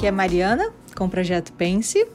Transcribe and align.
Aqui 0.00 0.06
é 0.06 0.10
Mariana 0.10 0.72
com 0.96 1.04
o 1.04 1.10
projeto 1.10 1.52
Pense 1.52 2.08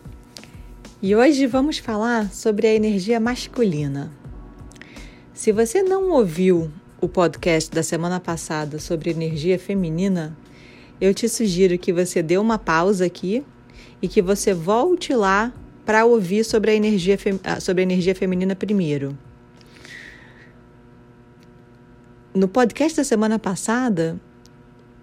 e 1.03 1.15
hoje 1.15 1.45
vamos 1.45 1.77
falar 1.77 2.31
sobre 2.31 2.65
a 2.65 2.73
energia 2.73 3.19
masculina. 3.19 4.11
Se 5.35 5.51
você 5.51 5.83
não 5.83 6.09
ouviu 6.09 6.71
o 6.99 7.07
podcast 7.07 7.69
da 7.69 7.83
semana 7.83 8.19
passada 8.19 8.79
sobre 8.79 9.11
energia 9.11 9.59
feminina, 9.59 10.35
eu 10.99 11.13
te 11.13 11.29
sugiro 11.29 11.77
que 11.77 11.93
você 11.93 12.23
dê 12.23 12.39
uma 12.39 12.57
pausa 12.57 13.05
aqui 13.05 13.45
e 14.01 14.07
que 14.07 14.19
você 14.19 14.51
volte 14.51 15.13
lá 15.13 15.53
para 15.85 16.05
ouvir 16.05 16.43
sobre 16.43 16.71
a 16.71 16.73
energia, 16.73 17.19
ah, 17.43 17.59
sobre 17.59 17.81
a 17.81 17.83
energia 17.83 18.15
feminina 18.15 18.55
primeiro. 18.55 19.15
No 22.33 22.47
podcast 22.47 22.97
da 22.97 23.03
semana 23.03 23.37
passada, 23.37 24.19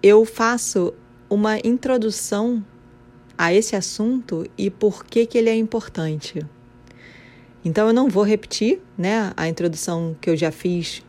eu 0.03 0.25
faço 0.25 0.93
uma 1.29 1.57
introdução 1.63 2.61
a 3.37 3.53
esse 3.53 3.75
assunto 3.75 4.45
e 4.57 4.69
por 4.69 5.05
que, 5.05 5.25
que 5.25 5.37
ele 5.37 5.49
é 5.49 5.55
importante. 5.55 6.45
Então 7.65 7.87
eu 7.87 7.93
não 7.93 8.09
vou 8.09 8.23
repetir 8.23 8.81
né, 8.97 9.31
a 9.37 9.47
introdução 9.47 10.15
que 10.19 10.29
eu 10.29 10.35
já 10.35 10.51
fiz 10.51 11.03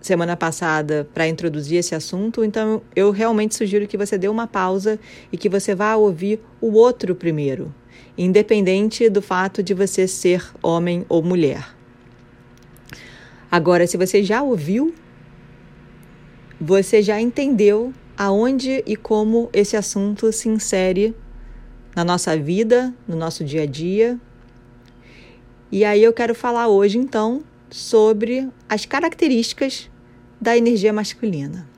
semana 0.00 0.36
passada 0.36 1.08
para 1.12 1.28
introduzir 1.28 1.78
esse 1.78 1.94
assunto, 1.94 2.44
então 2.44 2.80
eu 2.94 3.10
realmente 3.10 3.54
sugiro 3.54 3.86
que 3.86 3.96
você 3.96 4.16
dê 4.16 4.28
uma 4.28 4.46
pausa 4.46 4.98
e 5.30 5.36
que 5.36 5.48
você 5.48 5.74
vá 5.74 5.96
ouvir 5.96 6.40
o 6.60 6.72
outro 6.72 7.14
primeiro, 7.14 7.74
independente 8.16 9.10
do 9.10 9.20
fato 9.20 9.62
de 9.62 9.74
você 9.74 10.06
ser 10.06 10.42
homem 10.62 11.04
ou 11.08 11.22
mulher. 11.22 11.74
Agora, 13.50 13.86
se 13.86 13.96
você 13.96 14.22
já 14.22 14.42
ouviu, 14.42 14.94
você 16.60 17.02
já 17.02 17.20
entendeu 17.20 17.92
aonde 18.16 18.82
e 18.86 18.96
como 18.96 19.48
esse 19.52 19.76
assunto 19.76 20.32
se 20.32 20.48
insere 20.48 21.14
na 21.98 22.04
nossa 22.04 22.36
vida, 22.36 22.94
no 23.08 23.16
nosso 23.16 23.44
dia 23.44 23.62
a 23.62 23.66
dia. 23.66 24.20
E 25.68 25.84
aí 25.84 26.00
eu 26.00 26.12
quero 26.12 26.32
falar 26.32 26.68
hoje 26.68 26.96
então 26.96 27.42
sobre 27.68 28.48
as 28.68 28.86
características 28.86 29.90
da 30.40 30.56
energia 30.56 30.92
masculina. 30.92 31.68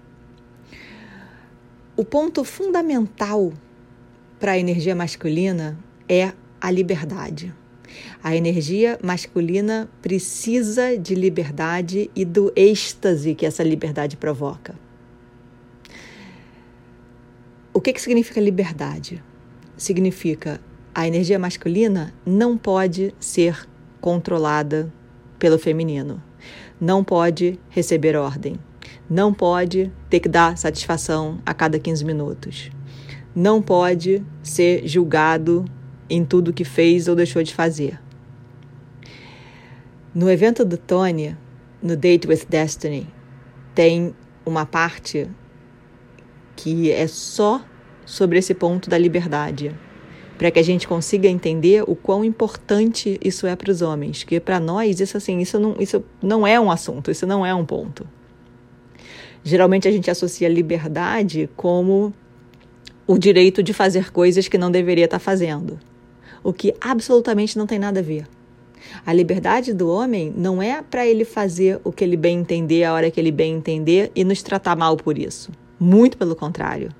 O 1.96 2.04
ponto 2.04 2.44
fundamental 2.44 3.50
para 4.38 4.52
a 4.52 4.58
energia 4.58 4.94
masculina 4.94 5.78
é 6.06 6.34
a 6.60 6.70
liberdade. 6.70 7.54
A 8.22 8.36
energia 8.36 8.98
masculina 9.02 9.88
precisa 10.02 10.98
de 10.98 11.14
liberdade 11.14 12.10
e 12.14 12.26
do 12.26 12.52
êxtase 12.54 13.34
que 13.34 13.46
essa 13.46 13.62
liberdade 13.62 14.18
provoca. 14.18 14.74
O 17.72 17.80
que, 17.80 17.94
que 17.94 18.02
significa 18.02 18.38
liberdade? 18.38 19.22
Significa 19.80 20.60
a 20.94 21.08
energia 21.08 21.38
masculina 21.38 22.12
não 22.26 22.58
pode 22.58 23.14
ser 23.18 23.66
controlada 23.98 24.92
pelo 25.38 25.58
feminino, 25.58 26.22
não 26.78 27.02
pode 27.02 27.58
receber 27.70 28.14
ordem, 28.14 28.58
não 29.08 29.32
pode 29.32 29.90
ter 30.10 30.20
que 30.20 30.28
dar 30.28 30.58
satisfação 30.58 31.40
a 31.46 31.54
cada 31.54 31.78
15 31.78 32.04
minutos, 32.04 32.70
não 33.34 33.62
pode 33.62 34.22
ser 34.42 34.86
julgado 34.86 35.64
em 36.10 36.26
tudo 36.26 36.52
que 36.52 36.62
fez 36.62 37.08
ou 37.08 37.16
deixou 37.16 37.42
de 37.42 37.54
fazer. 37.54 37.98
No 40.14 40.30
evento 40.30 40.62
do 40.62 40.76
Tony, 40.76 41.34
no 41.82 41.96
Date 41.96 42.28
with 42.28 42.44
Destiny, 42.46 43.08
tem 43.74 44.14
uma 44.44 44.66
parte 44.66 45.26
que 46.54 46.92
é 46.92 47.06
só 47.06 47.64
sobre 48.10 48.38
esse 48.38 48.52
ponto 48.52 48.90
da 48.90 48.98
liberdade, 48.98 49.72
para 50.36 50.50
que 50.50 50.58
a 50.58 50.64
gente 50.64 50.88
consiga 50.88 51.28
entender 51.28 51.84
o 51.86 51.94
quão 51.94 52.24
importante 52.24 53.20
isso 53.22 53.46
é 53.46 53.54
para 53.54 53.70
os 53.70 53.82
homens, 53.82 54.24
que 54.24 54.40
para 54.40 54.58
nós 54.58 54.98
isso 54.98 55.16
assim, 55.16 55.38
isso 55.38 55.60
não, 55.60 55.76
isso 55.78 56.02
não 56.20 56.44
é 56.44 56.58
um 56.58 56.70
assunto, 56.70 57.10
isso 57.10 57.24
não 57.24 57.46
é 57.46 57.54
um 57.54 57.64
ponto. 57.64 58.06
Geralmente 59.44 59.86
a 59.86 59.92
gente 59.92 60.10
associa 60.10 60.48
liberdade 60.48 61.48
como 61.56 62.12
o 63.06 63.16
direito 63.16 63.62
de 63.62 63.72
fazer 63.72 64.10
coisas 64.10 64.48
que 64.48 64.58
não 64.58 64.72
deveria 64.72 65.04
estar 65.04 65.18
tá 65.18 65.24
fazendo, 65.24 65.78
o 66.42 66.52
que 66.52 66.74
absolutamente 66.80 67.56
não 67.56 67.66
tem 67.66 67.78
nada 67.78 68.00
a 68.00 68.02
ver. 68.02 68.26
A 69.06 69.12
liberdade 69.12 69.72
do 69.72 69.88
homem 69.88 70.34
não 70.36 70.60
é 70.60 70.82
para 70.82 71.06
ele 71.06 71.24
fazer 71.24 71.80
o 71.84 71.92
que 71.92 72.02
ele 72.02 72.16
bem 72.16 72.40
entender 72.40 72.82
a 72.82 72.92
hora 72.92 73.10
que 73.10 73.20
ele 73.20 73.30
bem 73.30 73.54
entender 73.54 74.10
e 74.16 74.24
nos 74.24 74.42
tratar 74.42 74.74
mal 74.74 74.96
por 74.96 75.16
isso. 75.16 75.52
Muito 75.78 76.18
pelo 76.18 76.34
contrário. 76.34 76.90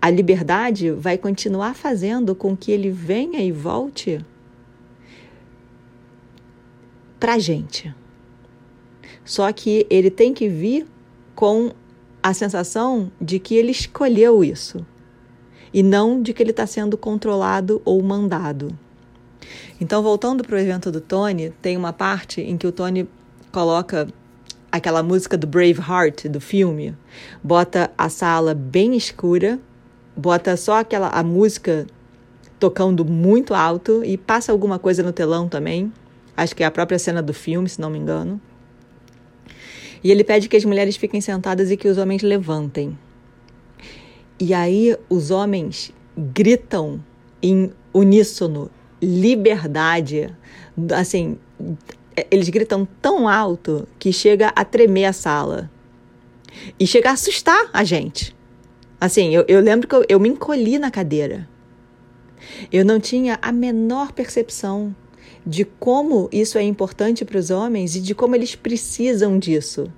A 0.00 0.10
liberdade 0.10 0.90
vai 0.92 1.18
continuar 1.18 1.74
fazendo 1.74 2.34
com 2.34 2.56
que 2.56 2.70
ele 2.70 2.90
venha 2.90 3.40
e 3.40 3.50
volte 3.50 4.24
para 7.18 7.34
a 7.34 7.38
gente. 7.38 7.94
Só 9.24 9.52
que 9.52 9.86
ele 9.90 10.10
tem 10.10 10.32
que 10.32 10.48
vir 10.48 10.86
com 11.34 11.72
a 12.22 12.32
sensação 12.32 13.10
de 13.20 13.38
que 13.38 13.54
ele 13.54 13.70
escolheu 13.70 14.42
isso 14.42 14.84
e 15.72 15.82
não 15.82 16.22
de 16.22 16.32
que 16.32 16.42
ele 16.42 16.50
está 16.50 16.66
sendo 16.66 16.96
controlado 16.96 17.82
ou 17.84 18.02
mandado. 18.02 18.76
Então, 19.80 20.02
voltando 20.02 20.42
para 20.42 20.56
o 20.56 20.58
evento 20.58 20.90
do 20.90 21.00
Tony, 21.00 21.50
tem 21.62 21.76
uma 21.76 21.92
parte 21.92 22.40
em 22.40 22.56
que 22.56 22.66
o 22.66 22.72
Tony 22.72 23.08
coloca 23.52 24.08
aquela 24.70 25.02
música 25.02 25.36
do 25.36 25.46
Braveheart 25.46 26.26
do 26.26 26.40
filme, 26.40 26.94
bota 27.42 27.90
a 27.96 28.08
sala 28.08 28.54
bem 28.54 28.96
escura, 28.96 29.58
bota 30.18 30.56
só 30.56 30.80
aquela 30.80 31.08
a 31.10 31.22
música 31.22 31.86
tocando 32.58 33.04
muito 33.04 33.54
alto 33.54 34.02
e 34.04 34.18
passa 34.18 34.50
alguma 34.50 34.76
coisa 34.76 35.00
no 35.00 35.12
telão 35.12 35.48
também. 35.48 35.92
Acho 36.36 36.56
que 36.56 36.64
é 36.64 36.66
a 36.66 36.72
própria 36.72 36.98
cena 36.98 37.22
do 37.22 37.32
filme, 37.32 37.68
se 37.68 37.80
não 37.80 37.88
me 37.88 37.98
engano. 37.98 38.40
E 40.02 40.10
ele 40.10 40.24
pede 40.24 40.48
que 40.48 40.56
as 40.56 40.64
mulheres 40.64 40.96
fiquem 40.96 41.20
sentadas 41.20 41.70
e 41.70 41.76
que 41.76 41.86
os 41.86 41.98
homens 41.98 42.22
levantem. 42.22 42.98
E 44.40 44.52
aí 44.52 44.96
os 45.08 45.30
homens 45.30 45.92
gritam 46.16 47.00
em 47.40 47.72
uníssono 47.94 48.70
liberdade, 49.00 50.34
assim, 50.96 51.38
eles 52.28 52.48
gritam 52.48 52.86
tão 53.00 53.28
alto 53.28 53.86
que 54.00 54.12
chega 54.12 54.48
a 54.48 54.64
tremer 54.64 55.04
a 55.04 55.12
sala. 55.12 55.70
E 56.78 56.86
chega 56.88 57.10
a 57.10 57.12
assustar 57.12 57.70
a 57.72 57.84
gente. 57.84 58.36
Assim, 59.00 59.34
eu, 59.34 59.44
eu 59.46 59.60
lembro 59.60 59.86
que 59.86 59.94
eu, 59.94 60.04
eu 60.08 60.20
me 60.20 60.28
encolhi 60.28 60.78
na 60.78 60.90
cadeira. 60.90 61.48
Eu 62.72 62.84
não 62.84 62.98
tinha 62.98 63.38
a 63.40 63.52
menor 63.52 64.12
percepção 64.12 64.94
de 65.46 65.64
como 65.64 66.28
isso 66.32 66.58
é 66.58 66.62
importante 66.62 67.24
para 67.24 67.38
os 67.38 67.50
homens 67.50 67.94
e 67.96 68.00
de 68.00 68.14
como 68.14 68.34
eles 68.34 68.54
precisam 68.54 69.38
disso. 69.38 69.90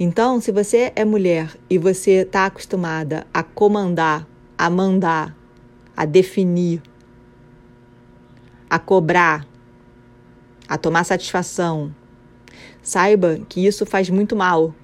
Então, 0.00 0.40
se 0.40 0.52
você 0.52 0.92
é 0.94 1.04
mulher 1.04 1.56
e 1.68 1.76
você 1.76 2.22
está 2.22 2.46
acostumada 2.46 3.26
a 3.34 3.42
comandar, 3.42 4.26
a 4.56 4.70
mandar, 4.70 5.36
a 5.96 6.04
definir, 6.04 6.80
a 8.70 8.78
cobrar, 8.78 9.46
a 10.68 10.78
tomar 10.78 11.04
satisfação. 11.04 11.94
Saiba 12.82 13.40
que 13.48 13.66
isso 13.66 13.84
faz 13.84 14.08
muito 14.08 14.36
mal 14.36 14.74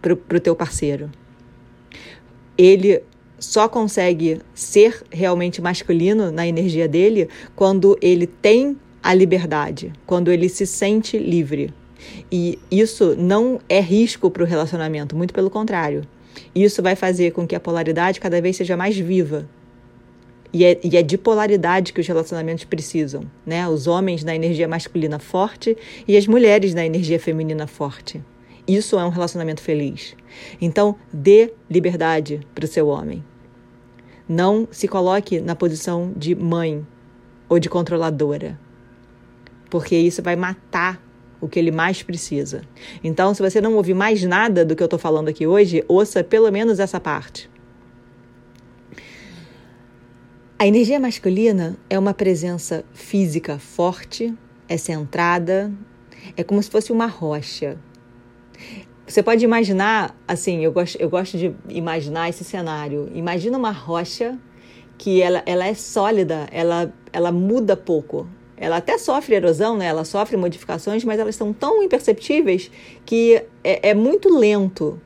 para 0.00 0.36
o 0.36 0.40
teu 0.40 0.54
parceiro. 0.54 1.10
Ele 2.56 3.02
só 3.38 3.68
consegue 3.68 4.40
ser 4.54 5.02
realmente 5.10 5.60
masculino 5.60 6.30
na 6.30 6.46
energia 6.46 6.88
dele 6.88 7.28
quando 7.54 7.98
ele 8.00 8.26
tem 8.26 8.76
a 9.02 9.12
liberdade, 9.12 9.92
quando 10.06 10.30
ele 10.30 10.48
se 10.48 10.66
sente 10.66 11.18
livre. 11.18 11.72
E 12.30 12.58
isso 12.70 13.14
não 13.18 13.60
é 13.68 13.80
risco 13.80 14.30
para 14.30 14.42
o 14.42 14.46
relacionamento, 14.46 15.16
muito 15.16 15.34
pelo 15.34 15.50
contrário. 15.50 16.02
Isso 16.54 16.82
vai 16.82 16.94
fazer 16.94 17.32
com 17.32 17.46
que 17.46 17.54
a 17.54 17.60
polaridade 17.60 18.20
cada 18.20 18.40
vez 18.40 18.56
seja 18.56 18.76
mais 18.76 18.96
viva 18.96 19.46
e 20.54 20.64
é, 20.64 20.78
e 20.84 20.96
é 20.96 21.02
de 21.02 21.18
polaridade 21.18 21.92
que 21.92 22.00
os 22.00 22.06
relacionamentos 22.06 22.64
precisam, 22.64 23.24
né? 23.44 23.68
Os 23.68 23.88
homens 23.88 24.22
na 24.22 24.34
energia 24.36 24.68
masculina 24.68 25.18
forte 25.18 25.76
e 26.06 26.16
as 26.16 26.28
mulheres 26.28 26.72
na 26.72 26.86
energia 26.86 27.18
feminina 27.18 27.66
forte. 27.66 28.22
Isso 28.66 28.98
é 28.98 29.04
um 29.04 29.10
relacionamento 29.10 29.60
feliz. 29.60 30.16
Então, 30.60 30.96
dê 31.12 31.52
liberdade 31.70 32.40
para 32.54 32.64
o 32.64 32.68
seu 32.68 32.88
homem. 32.88 33.22
Não 34.26 34.66
se 34.70 34.88
coloque 34.88 35.38
na 35.40 35.54
posição 35.54 36.12
de 36.16 36.34
mãe 36.34 36.86
ou 37.48 37.58
de 37.58 37.68
controladora, 37.68 38.58
porque 39.68 39.94
isso 39.94 40.22
vai 40.22 40.34
matar 40.34 41.02
o 41.40 41.48
que 41.48 41.58
ele 41.58 41.70
mais 41.70 42.02
precisa. 42.02 42.62
Então, 43.02 43.34
se 43.34 43.42
você 43.42 43.60
não 43.60 43.74
ouvir 43.74 43.92
mais 43.92 44.24
nada 44.24 44.64
do 44.64 44.74
que 44.74 44.82
eu 44.82 44.86
estou 44.86 44.98
falando 44.98 45.28
aqui 45.28 45.46
hoje, 45.46 45.84
ouça 45.86 46.24
pelo 46.24 46.50
menos 46.50 46.80
essa 46.80 46.98
parte. 46.98 47.50
A 50.58 50.66
energia 50.66 50.98
masculina 50.98 51.76
é 51.90 51.98
uma 51.98 52.14
presença 52.14 52.82
física 52.94 53.58
forte, 53.58 54.34
é 54.66 54.78
centrada, 54.78 55.70
é 56.34 56.42
como 56.42 56.62
se 56.62 56.70
fosse 56.70 56.90
uma 56.90 57.06
rocha. 57.06 57.78
Você 59.06 59.22
pode 59.22 59.44
imaginar, 59.44 60.16
assim, 60.26 60.64
eu 60.64 60.72
gosto, 60.72 60.96
eu 60.96 61.10
gosto 61.10 61.36
de 61.36 61.54
imaginar 61.68 62.30
esse 62.30 62.42
cenário. 62.42 63.10
Imagina 63.14 63.58
uma 63.58 63.70
rocha 63.70 64.38
que 64.96 65.20
ela, 65.20 65.42
ela 65.44 65.66
é 65.66 65.74
sólida, 65.74 66.48
ela, 66.50 66.92
ela 67.12 67.30
muda 67.30 67.76
pouco. 67.76 68.26
Ela 68.56 68.78
até 68.78 68.96
sofre 68.96 69.34
erosão, 69.34 69.76
né? 69.76 69.86
ela 69.86 70.04
sofre 70.04 70.36
modificações, 70.36 71.04
mas 71.04 71.18
elas 71.18 71.36
são 71.36 71.52
tão 71.52 71.82
imperceptíveis 71.82 72.70
que 73.04 73.42
é, 73.62 73.90
é 73.90 73.94
muito 73.94 74.34
lento. 74.34 74.98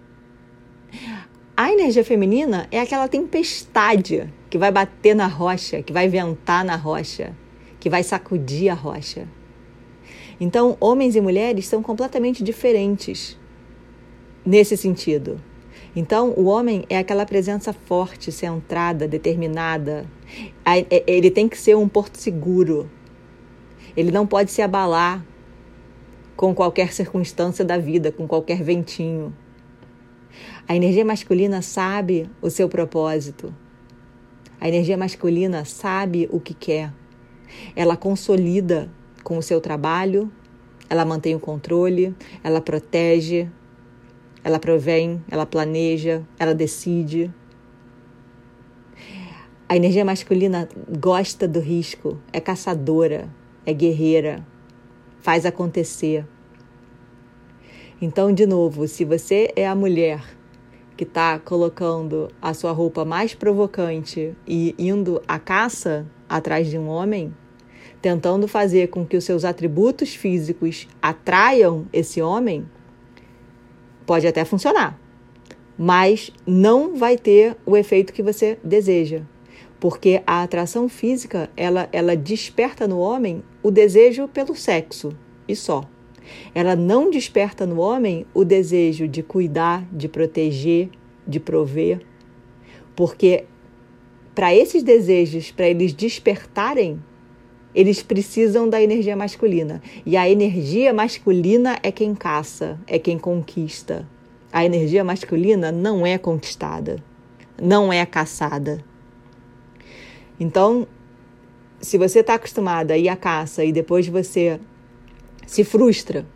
A 1.56 1.72
energia 1.72 2.04
feminina 2.04 2.68
é 2.70 2.80
aquela 2.80 3.08
tempestade 3.08 4.32
que 4.48 4.56
vai 4.56 4.70
bater 4.70 5.14
na 5.14 5.26
rocha, 5.26 5.82
que 5.82 5.92
vai 5.92 6.08
ventar 6.08 6.64
na 6.64 6.76
rocha, 6.76 7.34
que 7.80 7.90
vai 7.90 8.04
sacudir 8.04 8.70
a 8.70 8.74
rocha. 8.74 9.26
Então, 10.38 10.76
homens 10.78 11.16
e 11.16 11.20
mulheres 11.20 11.66
são 11.66 11.82
completamente 11.82 12.44
diferentes 12.44 13.36
nesse 14.44 14.76
sentido. 14.76 15.40
Então, 15.94 16.32
o 16.36 16.44
homem 16.44 16.84
é 16.88 16.98
aquela 16.98 17.26
presença 17.26 17.72
forte, 17.72 18.30
centrada, 18.30 19.08
determinada. 19.08 20.06
É, 20.64 21.02
ele 21.06 21.30
tem 21.30 21.48
que 21.48 21.58
ser 21.58 21.76
um 21.76 21.88
porto 21.88 22.16
seguro. 22.16 22.90
Ele 23.96 24.10
não 24.10 24.26
pode 24.26 24.50
se 24.50 24.62
abalar 24.62 25.24
com 26.36 26.54
qualquer 26.54 26.92
circunstância 26.92 27.64
da 27.64 27.78
vida, 27.78 28.12
com 28.12 28.28
qualquer 28.28 28.62
ventinho. 28.62 29.34
A 30.68 30.76
energia 30.76 31.04
masculina 31.04 31.62
sabe 31.62 32.30
o 32.40 32.50
seu 32.50 32.68
propósito. 32.68 33.52
A 34.60 34.68
energia 34.68 34.96
masculina 34.96 35.64
sabe 35.64 36.28
o 36.30 36.38
que 36.38 36.54
quer. 36.54 36.92
Ela 37.74 37.96
consolida 37.96 38.90
com 39.24 39.38
o 39.38 39.42
seu 39.42 39.60
trabalho, 39.60 40.30
ela 40.88 41.04
mantém 41.04 41.34
o 41.34 41.40
controle, 41.40 42.14
ela 42.42 42.60
protege, 42.60 43.48
ela 44.48 44.58
provém, 44.58 45.22
ela 45.30 45.44
planeja, 45.44 46.22
ela 46.38 46.54
decide. 46.54 47.30
A 49.68 49.76
energia 49.76 50.06
masculina 50.06 50.66
gosta 50.98 51.46
do 51.46 51.60
risco, 51.60 52.18
é 52.32 52.40
caçadora, 52.40 53.28
é 53.66 53.74
guerreira, 53.74 54.42
faz 55.20 55.44
acontecer. 55.44 56.26
Então, 58.00 58.32
de 58.32 58.46
novo, 58.46 58.88
se 58.88 59.04
você 59.04 59.52
é 59.54 59.68
a 59.68 59.74
mulher 59.74 60.24
que 60.96 61.04
está 61.04 61.38
colocando 61.38 62.30
a 62.40 62.54
sua 62.54 62.72
roupa 62.72 63.04
mais 63.04 63.34
provocante 63.34 64.34
e 64.46 64.74
indo 64.78 65.20
à 65.28 65.38
caça 65.38 66.06
atrás 66.26 66.70
de 66.70 66.78
um 66.78 66.88
homem, 66.88 67.36
tentando 68.00 68.48
fazer 68.48 68.88
com 68.88 69.04
que 69.04 69.18
os 69.18 69.24
seus 69.24 69.44
atributos 69.44 70.14
físicos 70.14 70.88
atraiam 71.02 71.86
esse 71.92 72.22
homem, 72.22 72.66
Pode 74.08 74.26
até 74.26 74.42
funcionar, 74.42 74.98
mas 75.76 76.30
não 76.46 76.96
vai 76.96 77.18
ter 77.18 77.54
o 77.66 77.76
efeito 77.76 78.10
que 78.10 78.22
você 78.22 78.58
deseja. 78.64 79.20
Porque 79.78 80.22
a 80.26 80.42
atração 80.42 80.88
física, 80.88 81.50
ela, 81.54 81.90
ela 81.92 82.16
desperta 82.16 82.88
no 82.88 82.98
homem 83.00 83.42
o 83.62 83.70
desejo 83.70 84.26
pelo 84.26 84.56
sexo 84.56 85.10
e 85.46 85.54
só. 85.54 85.84
Ela 86.54 86.74
não 86.74 87.10
desperta 87.10 87.66
no 87.66 87.80
homem 87.80 88.24
o 88.32 88.46
desejo 88.46 89.06
de 89.06 89.22
cuidar, 89.22 89.86
de 89.92 90.08
proteger, 90.08 90.88
de 91.26 91.38
prover. 91.38 92.00
Porque 92.96 93.44
para 94.34 94.54
esses 94.54 94.82
desejos, 94.82 95.50
para 95.50 95.68
eles 95.68 95.92
despertarem, 95.92 96.98
eles 97.74 98.02
precisam 98.02 98.68
da 98.68 98.80
energia 98.80 99.16
masculina. 99.16 99.82
E 100.04 100.16
a 100.16 100.28
energia 100.28 100.92
masculina 100.92 101.78
é 101.82 101.92
quem 101.92 102.14
caça, 102.14 102.78
é 102.86 102.98
quem 102.98 103.18
conquista. 103.18 104.08
A 104.52 104.64
energia 104.64 105.04
masculina 105.04 105.70
não 105.70 106.06
é 106.06 106.16
conquistada, 106.16 107.02
não 107.60 107.92
é 107.92 108.04
caçada. 108.06 108.82
Então, 110.40 110.86
se 111.80 111.98
você 111.98 112.20
está 112.20 112.34
acostumada 112.34 112.94
a 112.94 112.98
ir 112.98 113.08
à 113.08 113.16
caça 113.16 113.64
e 113.64 113.72
depois 113.72 114.06
você 114.08 114.58
se 115.46 115.64
frustra 115.64 116.26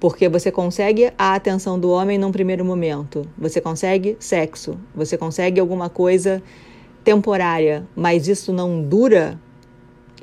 porque 0.00 0.30
você 0.30 0.50
consegue 0.50 1.12
a 1.18 1.34
atenção 1.34 1.78
do 1.78 1.90
homem 1.90 2.16
num 2.16 2.32
primeiro 2.32 2.64
momento, 2.64 3.28
você 3.36 3.60
consegue 3.60 4.16
sexo, 4.18 4.78
você 4.94 5.18
consegue 5.18 5.60
alguma 5.60 5.90
coisa 5.90 6.42
temporária, 7.04 7.86
mas 7.94 8.26
isso 8.26 8.50
não 8.50 8.82
dura 8.82 9.38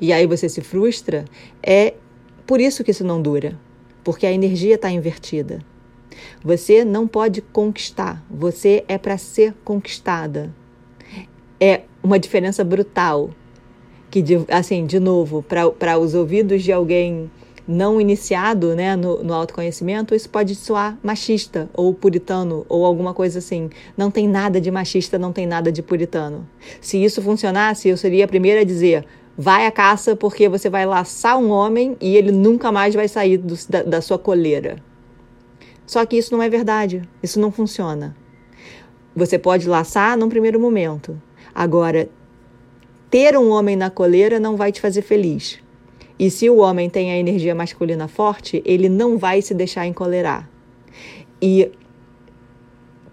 e 0.00 0.12
aí 0.12 0.26
você 0.26 0.48
se 0.48 0.60
frustra, 0.60 1.24
é 1.62 1.94
por 2.46 2.60
isso 2.60 2.82
que 2.84 2.90
isso 2.90 3.04
não 3.04 3.20
dura, 3.20 3.58
porque 4.02 4.26
a 4.26 4.32
energia 4.32 4.74
está 4.74 4.90
invertida. 4.90 5.60
Você 6.42 6.84
não 6.84 7.06
pode 7.06 7.42
conquistar, 7.42 8.24
você 8.30 8.84
é 8.88 8.96
para 8.96 9.18
ser 9.18 9.54
conquistada. 9.64 10.54
É 11.60 11.82
uma 12.02 12.18
diferença 12.18 12.64
brutal. 12.64 13.30
Que, 14.10 14.24
assim, 14.48 14.86
de 14.86 14.98
novo, 14.98 15.42
para 15.42 15.98
os 15.98 16.14
ouvidos 16.14 16.62
de 16.62 16.72
alguém 16.72 17.30
não 17.68 18.00
iniciado 18.00 18.74
né, 18.74 18.96
no, 18.96 19.22
no 19.22 19.34
autoconhecimento, 19.34 20.14
isso 20.14 20.30
pode 20.30 20.54
soar 20.54 20.98
machista 21.02 21.68
ou 21.74 21.92
puritano 21.92 22.64
ou 22.66 22.86
alguma 22.86 23.12
coisa 23.12 23.40
assim. 23.40 23.68
Não 23.94 24.10
tem 24.10 24.26
nada 24.26 24.58
de 24.58 24.70
machista, 24.70 25.18
não 25.18 25.30
tem 25.30 25.46
nada 25.46 25.70
de 25.70 25.82
puritano. 25.82 26.48
Se 26.80 27.04
isso 27.04 27.20
funcionasse, 27.20 27.86
eu 27.90 27.96
seria 27.98 28.24
a 28.24 28.28
primeira 28.28 28.62
a 28.62 28.64
dizer: 28.64 29.04
vai 29.40 29.66
à 29.66 29.70
caça 29.70 30.16
porque 30.16 30.48
você 30.48 30.68
vai 30.68 30.84
laçar 30.84 31.38
um 31.38 31.50
homem 31.50 31.96
e 32.00 32.16
ele 32.16 32.32
nunca 32.32 32.72
mais 32.72 32.92
vai 32.92 33.06
sair 33.06 33.36
do, 33.36 33.54
da, 33.68 33.84
da 33.84 34.00
sua 34.00 34.18
coleira. 34.18 34.82
Só 35.86 36.04
que 36.04 36.16
isso 36.16 36.34
não 36.34 36.42
é 36.42 36.50
verdade, 36.50 37.08
isso 37.22 37.38
não 37.38 37.52
funciona. 37.52 38.16
Você 39.14 39.38
pode 39.38 39.68
laçar 39.68 40.18
num 40.18 40.28
primeiro 40.28 40.58
momento. 40.58 41.20
Agora, 41.54 42.10
ter 43.08 43.38
um 43.38 43.50
homem 43.50 43.76
na 43.76 43.90
coleira 43.90 44.40
não 44.40 44.56
vai 44.56 44.72
te 44.72 44.80
fazer 44.80 45.02
feliz. 45.02 45.60
E 46.18 46.30
se 46.30 46.50
o 46.50 46.56
homem 46.56 46.90
tem 46.90 47.12
a 47.12 47.16
energia 47.16 47.54
masculina 47.54 48.08
forte, 48.08 48.60
ele 48.66 48.88
não 48.88 49.16
vai 49.16 49.40
se 49.40 49.54
deixar 49.54 49.86
encolerar. 49.86 50.50
E 51.40 51.70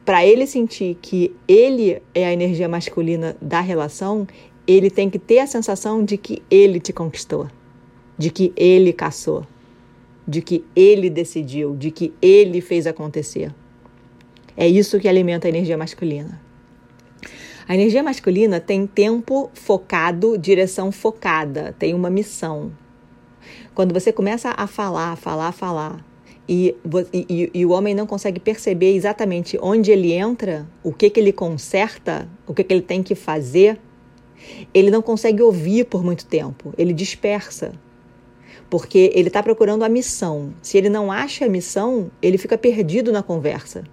para 0.04 0.26
ele 0.26 0.48
sentir 0.48 0.98
que 1.00 1.36
ele 1.48 2.02
é 2.16 2.26
a 2.26 2.34
energia 2.34 2.68
masculina 2.68 3.38
da 3.40 3.62
relação, 3.62 4.28
ele 4.68 4.90
tem 4.90 5.10
que 5.10 5.20
ter 5.20 5.40
a 5.40 5.48
sensação 5.48 6.04
de 6.04 6.18
que 6.18 6.42
ele 6.50 6.80
te 6.80 6.92
conquistou, 6.92 7.48
de 8.18 8.30
que 8.30 8.54
ele 8.56 8.92
caçou, 8.94 9.46
de 10.28 10.42
que 10.42 10.64
ele 10.76 11.10
decidiu, 11.10 11.76
de 11.76 11.92
que 11.92 12.14
ele 12.22 12.62
fez 12.62 12.88
acontecer. 12.88 13.54
É 14.58 14.68
isso 14.68 15.00
que 15.00 15.08
alimenta 15.08 15.48
a 15.48 15.50
energia 15.50 15.78
masculina. 15.78 16.42
A 17.68 17.74
energia 17.74 18.04
masculina 18.04 18.60
tem 18.60 18.86
tempo 18.86 19.50
focado, 19.54 20.38
direção 20.38 20.92
focada, 20.92 21.76
tem 21.78 21.94
uma 21.94 22.10
missão. 22.10 22.72
Quando 23.74 23.94
você 23.94 24.12
começa 24.12 24.54
a 24.56 24.68
falar, 24.68 25.16
falar, 25.16 25.52
falar, 25.52 26.06
e, 26.48 26.76
e, 27.12 27.50
e, 27.54 27.66
o 27.66 27.72
homem 27.72 27.96
não 27.96 28.06
consegue 28.06 28.40
perceber 28.40 28.96
exatamente 28.96 29.58
onde 29.60 29.92
ele 29.92 30.14
entra, 30.14 30.68
o 30.84 30.94
que, 30.94 31.10
que 31.10 31.20
ele 31.20 31.34
conserta, 31.34 32.30
o 32.46 32.54
que, 32.54 32.64
que 32.64 32.72
ele 32.72 32.84
tem 32.84 33.02
que 33.02 33.16
fazer, 33.16 33.80
ele 34.74 34.92
não 34.92 35.02
consegue 35.02 35.42
ouvir 35.42 35.86
por 35.86 36.04
muito 36.04 36.26
tempo, 36.26 36.74
ele 36.78 36.94
dispersa. 36.94 37.72
Porque 38.70 39.12
ele 39.14 39.28
está 39.28 39.44
procurando 39.44 39.84
a 39.84 39.90
missão. 39.90 40.54
Se 40.62 40.78
ele 40.78 40.90
não 40.90 41.12
acha 41.12 41.46
a 41.46 41.50
missão, 41.50 42.10
ele 42.22 42.38
fica 42.38 42.58
perdido 42.58 43.12
na 43.12 43.22
conversa. 43.22 43.84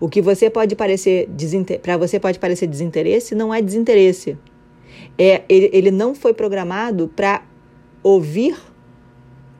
O 0.00 0.08
que 0.08 0.20
você 0.20 0.50
pode 0.50 0.74
parecer 0.74 1.28
para 1.80 1.96
você 1.96 2.18
pode 2.18 2.38
parecer 2.38 2.66
desinteresse, 2.66 3.34
não 3.34 3.54
é 3.54 3.62
desinteresse. 3.62 4.36
É, 5.16 5.42
ele, 5.48 5.70
ele 5.72 5.90
não 5.90 6.14
foi 6.14 6.34
programado 6.34 7.08
para 7.08 7.42
ouvir 8.02 8.56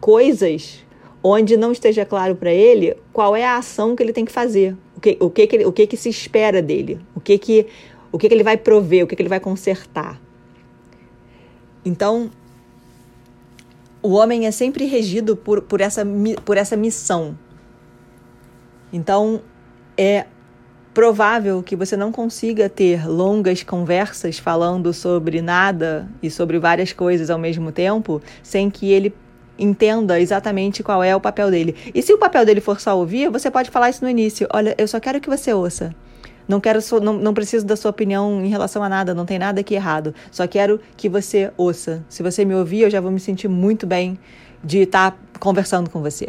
coisas 0.01 0.85
onde 1.23 1.57
não 1.57 1.71
esteja 1.71 2.05
claro 2.05 2.35
para 2.35 2.53
ele 2.53 2.97
qual 3.13 3.37
é 3.37 3.45
a 3.45 3.57
ação 3.57 3.95
que 3.95 4.03
ele 4.03 4.13
tem 4.13 4.25
que 4.25 4.33
fazer, 4.33 4.75
o 4.97 5.01
que, 5.01 5.17
o 5.21 5.31
que, 5.31 5.47
que, 5.47 5.67
o 5.67 5.73
que, 5.73 5.87
que 5.87 5.97
se 5.97 6.09
espera 6.09 6.63
dele, 6.63 6.99
o 7.15 7.21
que, 7.21 7.37
que 7.37 7.67
o 8.13 8.19
que, 8.19 8.29
que 8.29 8.35
ele 8.35 8.43
vai 8.43 8.57
prover, 8.57 9.05
o 9.05 9.07
que, 9.07 9.17
que 9.17 9.23
ele 9.23 9.29
vai 9.29 9.41
consertar. 9.41 10.21
Então, 11.85 12.31
o 14.03 14.13
homem 14.13 14.47
é 14.47 14.51
sempre 14.51 14.87
regido 14.87 15.37
por, 15.37 15.63
por, 15.63 15.81
essa, 15.81 16.05
por 16.45 16.57
essa 16.57 16.77
missão. 16.77 17.39
Então, 18.93 19.43
é 19.97 20.27
provável 20.93 21.63
que 21.63 21.77
você 21.77 21.97
não 21.97 22.11
consiga 22.11 22.69
ter 22.69 23.09
longas 23.09 23.63
conversas 23.63 24.39
falando 24.39 24.93
sobre 24.93 25.41
nada 25.41 26.09
e 26.23 26.31
sobre 26.31 26.59
várias 26.59 26.93
coisas 26.93 27.31
ao 27.31 27.39
mesmo 27.39 27.71
tempo, 27.71 28.21
sem 28.43 28.69
que 28.69 28.91
ele 28.91 29.15
entenda 29.59 30.19
exatamente 30.19 30.83
qual 30.83 31.05
é 31.05 31.15
o 31.15 31.21
papel 31.21 31.51
dele. 31.51 31.77
E 31.95 32.03
se 32.03 32.13
o 32.13 32.19
papel 32.19 32.45
dele 32.45 32.61
for 32.61 32.81
só 32.81 32.99
ouvir, 32.99 33.31
você 33.31 33.51
pode 33.51 33.71
falar 33.71 33.91
isso 33.91 34.03
no 34.03 34.11
início. 34.11 34.49
Olha, 34.53 34.75
eu 34.79 34.89
só 34.89 34.99
quero 34.99 35.21
que 35.21 35.29
você 35.29 35.53
ouça. 35.53 35.95
Não 36.49 36.61
quero, 36.61 36.81
não, 37.03 37.13
não 37.15 37.35
preciso 37.35 37.65
da 37.65 37.77
sua 37.77 37.91
opinião 37.91 38.45
em 38.45 38.49
relação 38.49 38.83
a 38.83 38.89
nada, 38.89 39.15
não 39.15 39.25
tem 39.25 39.39
nada 39.39 39.61
aqui 39.61 39.75
errado. 39.75 40.15
Só 40.31 40.47
quero 40.47 40.81
que 40.97 41.09
você 41.09 41.53
ouça. 41.57 42.05
Se 42.09 42.23
você 42.23 42.45
me 42.45 42.55
ouvir, 42.55 42.83
eu 42.83 42.91
já 42.91 43.01
vou 43.01 43.11
me 43.11 43.21
sentir 43.21 43.49
muito 43.49 43.87
bem 43.87 44.19
de 44.63 44.79
estar 44.81 45.17
conversando 45.39 45.89
com 45.89 46.01
você. 46.01 46.29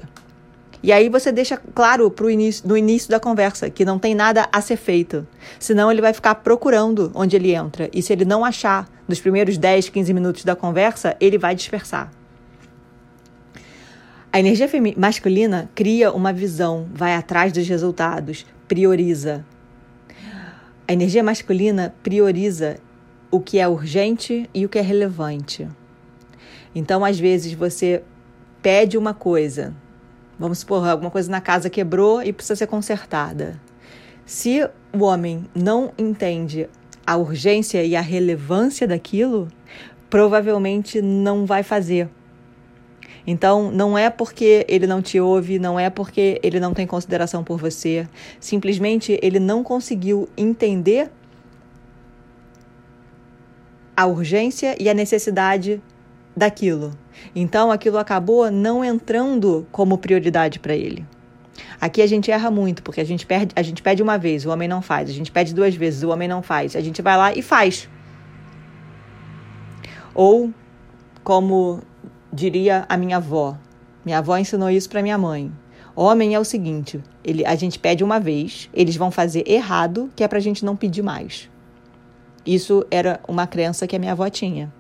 E 0.84 0.92
aí 0.92 1.10
você 1.10 1.32
deixa 1.32 1.58
claro 1.58 2.10
pro 2.10 2.30
início, 2.30 2.68
no 2.68 2.76
início 2.76 3.10
da 3.10 3.20
conversa 3.20 3.70
que 3.70 3.86
não 3.86 4.00
tem 4.00 4.16
nada 4.16 4.50
a 4.52 4.62
ser 4.62 4.78
feito. 4.78 5.28
Senão 5.60 5.92
ele 5.92 6.02
vai 6.02 6.12
ficar 6.12 6.36
procurando 6.36 7.12
onde 7.14 7.36
ele 7.36 7.54
entra. 7.54 7.90
E 7.94 8.02
se 8.02 8.12
ele 8.12 8.26
não 8.26 8.44
achar 8.44 8.90
nos 9.08 9.20
primeiros 9.20 9.58
10, 9.58 9.90
15 9.90 10.14
minutos 10.14 10.44
da 10.44 10.56
conversa, 10.56 11.16
ele 11.20 11.38
vai 11.38 11.54
dispersar. 11.54 12.12
A 14.34 14.40
energia 14.40 14.68
masculina 14.98 15.70
cria 15.76 16.12
uma 16.12 16.32
visão, 16.32 16.88
vai 16.94 17.16
atrás 17.16 17.52
dos 17.52 17.68
resultados, 17.68 18.46
prioriza. 18.68 19.46
A 20.92 20.94
energia 20.94 21.24
masculina 21.24 21.96
prioriza 22.04 22.76
o 23.32 23.40
que 23.40 23.60
é 23.60 23.66
urgente 23.66 24.50
e 24.54 24.66
o 24.66 24.68
que 24.68 24.78
é 24.78 24.82
relevante. 24.82 25.66
Então, 26.76 27.06
às 27.06 27.18
vezes, 27.18 27.54
você 27.54 28.04
pede 28.62 28.98
uma 28.98 29.14
coisa, 29.14 29.74
vamos 30.38 30.58
supor, 30.58 30.86
alguma 30.86 31.10
coisa 31.10 31.32
na 31.32 31.40
casa 31.40 31.70
quebrou 31.70 32.22
e 32.22 32.34
precisa 32.34 32.58
ser 32.58 32.68
consertada. 32.68 33.58
Se 34.26 34.68
o 34.92 35.06
homem 35.06 35.46
não 35.56 35.94
entende 35.98 36.68
a 37.08 37.16
urgência 37.16 37.86
e 37.86 37.96
a 37.96 38.02
relevância 38.02 38.86
daquilo, 38.86 39.48
provavelmente 40.10 41.02
não 41.02 41.46
vai 41.46 41.64
fazer. 41.64 42.10
Então, 43.26 43.72
não 43.72 43.98
é 43.98 44.10
porque 44.10 44.66
ele 44.68 44.88
não 44.88 45.02
te 45.02 45.20
ouve, 45.20 45.60
não 45.60 45.80
é 45.80 45.90
porque 45.90 46.40
ele 46.44 46.60
não 46.60 46.74
tem 46.74 46.88
consideração 46.88 47.44
por 47.44 47.58
você, 47.58 48.08
simplesmente 48.40 49.20
ele 49.22 49.40
não 49.40 49.64
conseguiu 49.64 50.28
entender 50.36 51.12
a 53.96 54.06
urgência 54.06 54.76
e 54.80 54.90
a 54.90 54.94
necessidade 54.94 55.82
daquilo. 56.36 56.92
Então 57.36 57.72
aquilo 57.72 57.98
acabou 57.98 58.50
não 58.50 58.84
entrando 58.84 59.68
como 59.72 59.98
prioridade 59.98 60.60
para 60.60 60.76
ele. 60.76 61.06
Aqui 61.80 62.02
a 62.02 62.08
gente 62.08 62.32
erra 62.32 62.50
muito, 62.50 62.82
porque 62.84 63.02
a 63.02 63.04
gente, 63.04 63.26
perde, 63.26 63.54
a 63.56 63.62
gente 63.62 63.82
pede 63.82 64.02
uma 64.02 64.18
vez, 64.18 64.46
o 64.46 64.50
homem 64.50 64.68
não 64.68 64.82
faz. 64.82 65.10
A 65.10 65.14
gente 65.14 65.32
pede 65.32 65.54
duas 65.54 65.76
vezes, 65.76 66.04
o 66.04 66.10
homem 66.10 66.28
não 66.28 66.42
faz. 66.42 66.76
A 66.76 66.82
gente 66.82 67.02
vai 67.02 67.18
lá 67.18 67.34
e 67.34 67.42
faz. 67.42 67.90
Ou, 70.14 70.52
como 71.24 71.82
diria 72.32 72.86
a 72.88 72.98
minha 72.98 73.18
avó, 73.18 73.58
minha 74.04 74.18
avó 74.18 74.38
ensinou 74.38 74.70
isso 74.70 74.90
para 74.90 75.02
minha 75.02 75.18
mãe. 75.18 75.52
Homem 75.96 76.34
é 76.34 76.40
o 76.40 76.46
seguinte: 76.46 77.02
ele, 77.24 77.46
a 77.46 77.56
gente 77.56 77.78
pede 77.78 78.04
uma 78.04 78.20
vez, 78.20 78.70
eles 78.74 78.96
vão 78.96 79.12
fazer 79.12 79.48
errado, 79.48 80.10
que 80.16 80.24
é 80.24 80.28
para 80.28 80.38
a 80.38 80.42
gente 80.42 80.66
não 80.66 80.76
pedir 80.76 81.02
mais. 81.02 81.50
Isso 82.46 82.86
era 82.90 83.20
uma 83.28 83.46
crença 83.46 83.86
que 83.86 83.96
a 83.96 84.00
minha 84.00 84.14
avó 84.14 84.28
tinha. 84.30 84.74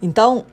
Então, 0.00 0.44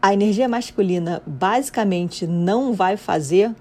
a 0.00 0.12
energia 0.12 0.48
masculina 0.48 1.22
basicamente 1.26 2.26
não 2.26 2.72
vai 2.72 2.96
fazer 2.96 3.54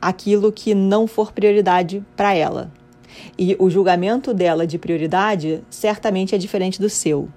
aquilo 0.00 0.52
que 0.52 0.74
não 0.74 1.06
for 1.06 1.32
prioridade 1.32 2.04
para 2.16 2.34
ela. 2.34 2.70
E 3.38 3.56
o 3.58 3.70
julgamento 3.70 4.32
dela 4.32 4.66
de 4.66 4.78
prioridade 4.78 5.62
certamente 5.70 6.34
é 6.34 6.38
diferente 6.38 6.80
do 6.80 6.88
seu. 6.88 7.28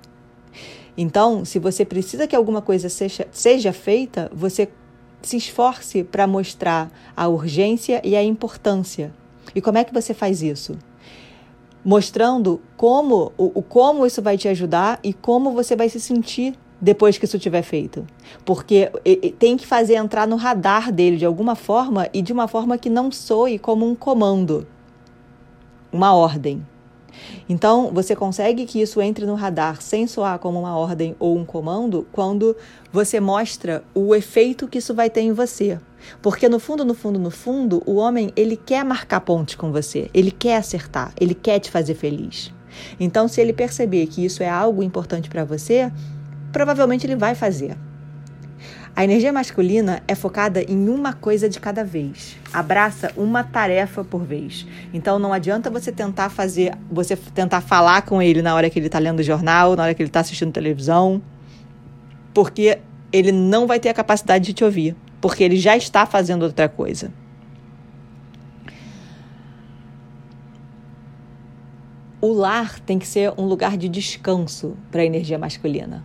Então, 0.97 1.45
se 1.45 1.59
você 1.59 1.85
precisa 1.85 2.27
que 2.27 2.35
alguma 2.35 2.61
coisa 2.61 2.89
seja, 2.89 3.27
seja 3.31 3.71
feita, 3.71 4.29
você 4.33 4.67
se 5.21 5.37
esforce 5.37 6.03
para 6.03 6.27
mostrar 6.27 6.91
a 7.15 7.27
urgência 7.27 8.01
e 8.03 8.15
a 8.15 8.23
importância. 8.23 9.13
E 9.53 9.61
como 9.61 9.77
é 9.77 9.83
que 9.83 9.93
você 9.93 10.13
faz 10.13 10.41
isso? 10.41 10.77
Mostrando 11.83 12.61
como 12.75 13.31
o, 13.37 13.59
o 13.59 13.61
como 13.61 14.05
isso 14.05 14.21
vai 14.21 14.37
te 14.37 14.47
ajudar 14.47 14.99
e 15.03 15.13
como 15.13 15.51
você 15.51 15.75
vai 15.75 15.89
se 15.89 15.99
sentir 15.99 16.53
depois 16.81 17.17
que 17.17 17.25
isso 17.25 17.39
tiver 17.39 17.61
feito. 17.61 18.05
Porque 18.45 18.91
tem 19.37 19.57
que 19.57 19.67
fazer 19.67 19.95
entrar 19.95 20.27
no 20.27 20.35
radar 20.35 20.91
dele 20.91 21.17
de 21.17 21.25
alguma 21.25 21.55
forma 21.55 22.07
e 22.13 22.21
de 22.21 22.31
uma 22.31 22.47
forma 22.47 22.77
que 22.77 22.89
não 22.89 23.11
soe 23.11 23.59
como 23.59 23.89
um 23.89 23.95
comando, 23.95 24.67
uma 25.91 26.13
ordem. 26.13 26.65
Então, 27.47 27.91
você 27.91 28.15
consegue 28.15 28.65
que 28.65 28.81
isso 28.81 29.01
entre 29.01 29.25
no 29.25 29.35
radar 29.35 29.81
sem 29.81 30.07
soar 30.07 30.39
como 30.39 30.59
uma 30.59 30.77
ordem 30.77 31.15
ou 31.19 31.37
um 31.37 31.43
comando 31.43 32.07
quando 32.11 32.55
você 32.91 33.19
mostra 33.19 33.83
o 33.93 34.15
efeito 34.15 34.67
que 34.67 34.77
isso 34.77 34.93
vai 34.93 35.09
ter 35.09 35.21
em 35.21 35.33
você. 35.33 35.79
Porque 36.21 36.47
no 36.47 36.59
fundo, 36.59 36.85
no 36.85 36.93
fundo, 36.93 37.19
no 37.19 37.31
fundo, 37.31 37.83
o 37.85 37.95
homem, 37.95 38.31
ele 38.35 38.55
quer 38.55 38.85
marcar 38.85 39.19
ponte 39.21 39.57
com 39.57 39.71
você, 39.71 40.09
ele 40.13 40.31
quer 40.31 40.57
acertar, 40.57 41.13
ele 41.19 41.33
quer 41.33 41.59
te 41.59 41.69
fazer 41.69 41.95
feliz. 41.95 42.53
Então, 42.99 43.27
se 43.27 43.41
ele 43.41 43.51
perceber 43.51 44.07
que 44.07 44.23
isso 44.23 44.41
é 44.41 44.49
algo 44.49 44.81
importante 44.83 45.29
para 45.29 45.43
você, 45.43 45.91
provavelmente 46.51 47.05
ele 47.05 47.15
vai 47.15 47.35
fazer. 47.35 47.77
A 48.99 49.03
energia 49.05 49.31
masculina 49.31 50.03
é 50.09 50.13
focada 50.13 50.61
em 50.61 50.89
uma 50.89 51.13
coisa 51.13 51.47
de 51.47 51.57
cada 51.57 51.85
vez. 51.85 52.35
Abraça 52.51 53.13
uma 53.15 53.45
tarefa 53.45 54.03
por 54.03 54.25
vez. 54.25 54.67
Então 54.93 55.17
não 55.17 55.31
adianta 55.31 55.69
você 55.69 55.89
tentar 55.89 56.29
fazer, 56.29 56.77
você 56.91 57.15
tentar 57.15 57.61
falar 57.61 58.01
com 58.01 58.21
ele 58.21 58.41
na 58.41 58.53
hora 58.53 58.69
que 58.69 58.77
ele 58.77 58.87
está 58.87 58.99
lendo 58.99 59.21
o 59.21 59.23
jornal, 59.23 59.73
na 59.77 59.83
hora 59.83 59.93
que 59.93 60.01
ele 60.01 60.09
está 60.09 60.19
assistindo 60.19 60.51
televisão, 60.51 61.21
porque 62.33 62.79
ele 63.09 63.31
não 63.31 63.65
vai 63.65 63.79
ter 63.79 63.87
a 63.87 63.93
capacidade 63.93 64.43
de 64.43 64.51
te 64.51 64.65
ouvir, 64.65 64.97
porque 65.21 65.45
ele 65.45 65.55
já 65.55 65.77
está 65.77 66.05
fazendo 66.05 66.43
outra 66.43 66.67
coisa. 66.67 67.09
O 72.19 72.33
lar 72.33 72.81
tem 72.81 72.99
que 72.99 73.07
ser 73.07 73.31
um 73.37 73.45
lugar 73.45 73.77
de 73.77 73.87
descanso 73.87 74.75
para 74.91 75.03
a 75.03 75.05
energia 75.05 75.39
masculina. 75.39 76.03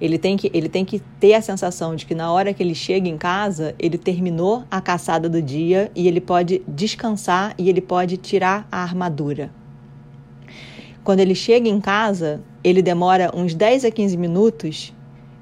Ele 0.00 0.16
tem, 0.16 0.36
que, 0.36 0.50
ele 0.54 0.68
tem 0.68 0.84
que 0.84 1.00
ter 1.18 1.34
a 1.34 1.42
sensação 1.42 1.96
de 1.96 2.06
que 2.06 2.14
na 2.14 2.32
hora 2.32 2.54
que 2.54 2.62
ele 2.62 2.74
chega 2.74 3.08
em 3.08 3.18
casa, 3.18 3.74
ele 3.78 3.98
terminou 3.98 4.62
a 4.70 4.80
caçada 4.80 5.28
do 5.28 5.42
dia 5.42 5.90
e 5.94 6.06
ele 6.06 6.20
pode 6.20 6.62
descansar 6.68 7.54
e 7.58 7.68
ele 7.68 7.80
pode 7.80 8.16
tirar 8.16 8.68
a 8.70 8.82
armadura. 8.82 9.50
Quando 11.02 11.20
ele 11.20 11.34
chega 11.34 11.68
em 11.68 11.80
casa, 11.80 12.40
ele 12.62 12.80
demora 12.80 13.32
uns 13.34 13.54
10 13.54 13.86
a 13.86 13.90
15 13.90 14.16
minutos, 14.16 14.94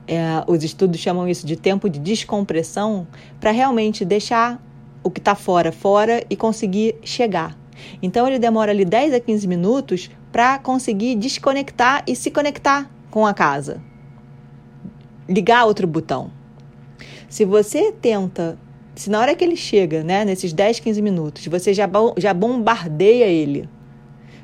é, 0.08 0.42
os 0.46 0.64
estudos 0.64 1.00
chamam 1.00 1.28
isso 1.28 1.46
de 1.46 1.56
tempo 1.56 1.90
de 1.90 1.98
descompressão, 1.98 3.06
para 3.38 3.50
realmente 3.50 4.04
deixar 4.04 4.62
o 5.02 5.10
que 5.10 5.20
está 5.20 5.34
fora 5.34 5.70
fora 5.70 6.24
e 6.30 6.36
conseguir 6.36 6.94
chegar. 7.02 7.58
Então 8.00 8.26
ele 8.26 8.38
demora 8.38 8.72
ali 8.72 8.86
10 8.86 9.14
a 9.14 9.20
15 9.20 9.46
minutos 9.46 10.10
para 10.32 10.58
conseguir 10.58 11.14
desconectar 11.14 12.02
e 12.06 12.16
se 12.16 12.30
conectar 12.30 12.90
com 13.10 13.26
a 13.26 13.34
casa 13.34 13.82
ligar 15.28 15.64
outro 15.64 15.86
botão. 15.86 16.30
Se 17.28 17.44
você 17.44 17.92
tenta, 17.92 18.58
se 18.94 19.10
na 19.10 19.20
hora 19.20 19.34
que 19.34 19.44
ele 19.44 19.56
chega, 19.56 20.02
né, 20.02 20.24
nesses 20.24 20.52
10, 20.52 20.80
15 20.80 21.02
minutos, 21.02 21.46
você 21.46 21.74
já, 21.74 21.88
já 22.16 22.32
bombardeia 22.32 23.26
ele 23.26 23.68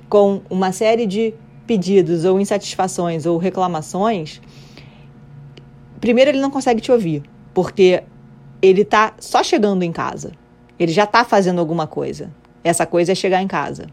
com 0.09 0.43
uma 0.51 0.73
série 0.73 1.07
de 1.07 1.35
pedidos 1.67 2.25
ou 2.25 2.41
insatisfações 2.41 3.25
ou 3.25 3.39
reclamações, 3.39 4.41
primeiro 6.01 6.31
ele 6.31 6.41
não 6.41 6.51
consegue 6.51 6.81
te 6.81 6.91
ouvir, 6.93 7.23
porque 7.55 8.03
ele 8.61 8.83
está 8.83 9.15
só 9.19 9.43
chegando 9.43 9.83
em 9.83 9.93
casa. 9.93 10.33
Ele 10.79 10.93
já 10.93 11.05
está 11.05 11.25
fazendo 11.25 11.59
alguma 11.61 11.87
coisa. 11.87 12.31
Essa 12.65 12.87
coisa 12.87 13.13
é 13.13 13.15
chegar 13.15 13.43
em 13.43 13.49
casa. 13.49 13.87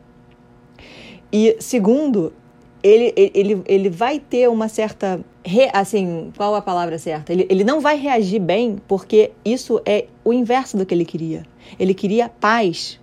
E 1.31 1.55
segundo, 1.59 2.33
ele, 2.81 3.13
ele, 3.15 3.61
ele 3.65 3.89
vai 3.89 4.19
ter 4.19 4.47
uma 4.49 4.67
certa. 4.67 5.19
Re, 5.49 5.67
assim, 5.73 6.31
qual 6.37 6.53
a 6.53 6.61
palavra 6.61 6.99
certa? 6.99 7.33
Ele, 7.33 7.47
ele 7.49 7.63
não 7.63 7.81
vai 7.81 7.97
reagir 7.97 8.39
bem 8.39 8.77
porque 8.87 9.31
isso 9.43 9.81
é 9.83 10.05
o 10.23 10.31
inverso 10.31 10.77
do 10.77 10.85
que 10.85 10.93
ele 10.93 11.03
queria. 11.03 11.43
Ele 11.79 11.95
queria 11.95 12.29
paz. 12.29 12.99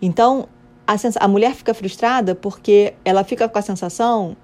Então, 0.00 0.48
a, 0.86 0.94
a 1.18 1.26
mulher 1.26 1.54
fica 1.54 1.74
frustrada 1.74 2.36
porque 2.36 2.94
ela 3.04 3.24
fica 3.24 3.48
com 3.48 3.58
a 3.58 3.62
sensação, 3.62 4.36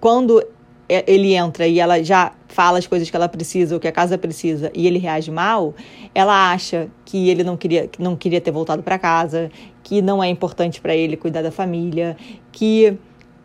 quando 0.00 0.40
ele 0.88 1.34
entra 1.34 1.66
e 1.66 1.80
ela 1.80 2.00
já 2.00 2.30
fala 2.46 2.78
as 2.78 2.86
coisas 2.86 3.10
que 3.10 3.16
ela 3.16 3.28
precisa, 3.28 3.74
o 3.76 3.80
que 3.80 3.88
a 3.88 3.92
casa 3.92 4.16
precisa, 4.16 4.70
e 4.72 4.86
ele 4.86 5.00
reage 5.00 5.32
mal, 5.32 5.74
ela 6.14 6.52
acha 6.52 6.88
que 7.04 7.28
ele 7.28 7.42
não 7.42 7.56
queria, 7.56 7.90
não 7.98 8.14
queria 8.14 8.40
ter 8.40 8.52
voltado 8.52 8.84
para 8.84 9.00
casa, 9.00 9.50
que 9.82 10.00
não 10.00 10.22
é 10.22 10.28
importante 10.28 10.80
para 10.80 10.94
ele 10.94 11.16
cuidar 11.16 11.42
da 11.42 11.50
família, 11.50 12.16
que 12.52 12.96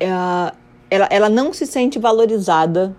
uh, 0.04 0.56
ela, 0.92 1.08
ela 1.10 1.30
não 1.30 1.54
se 1.54 1.66
sente 1.66 1.98
valorizada 1.98 2.94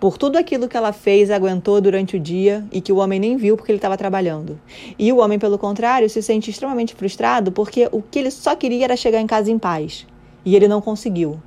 por 0.00 0.18
tudo 0.18 0.36
aquilo 0.36 0.68
que 0.68 0.76
ela 0.76 0.92
fez, 0.92 1.30
aguentou 1.30 1.80
durante 1.80 2.16
o 2.16 2.20
dia 2.20 2.64
e 2.72 2.80
que 2.80 2.92
o 2.92 2.96
homem 2.96 3.18
nem 3.18 3.36
viu 3.36 3.56
porque 3.56 3.70
ele 3.70 3.78
estava 3.78 3.96
trabalhando. 3.96 4.60
E 4.98 5.12
o 5.12 5.18
homem, 5.18 5.38
pelo 5.38 5.58
contrário, 5.58 6.10
se 6.10 6.20
sente 6.20 6.50
extremamente 6.50 6.94
frustrado 6.94 7.52
porque 7.52 7.88
o 7.92 8.02
que 8.02 8.18
ele 8.18 8.30
só 8.30 8.54
queria 8.56 8.84
era 8.84 8.96
chegar 8.96 9.20
em 9.20 9.26
casa 9.26 9.50
em 9.50 9.58
paz 9.58 10.06
e 10.44 10.56
ele 10.56 10.66
não 10.68 10.80
conseguiu. 10.80 11.40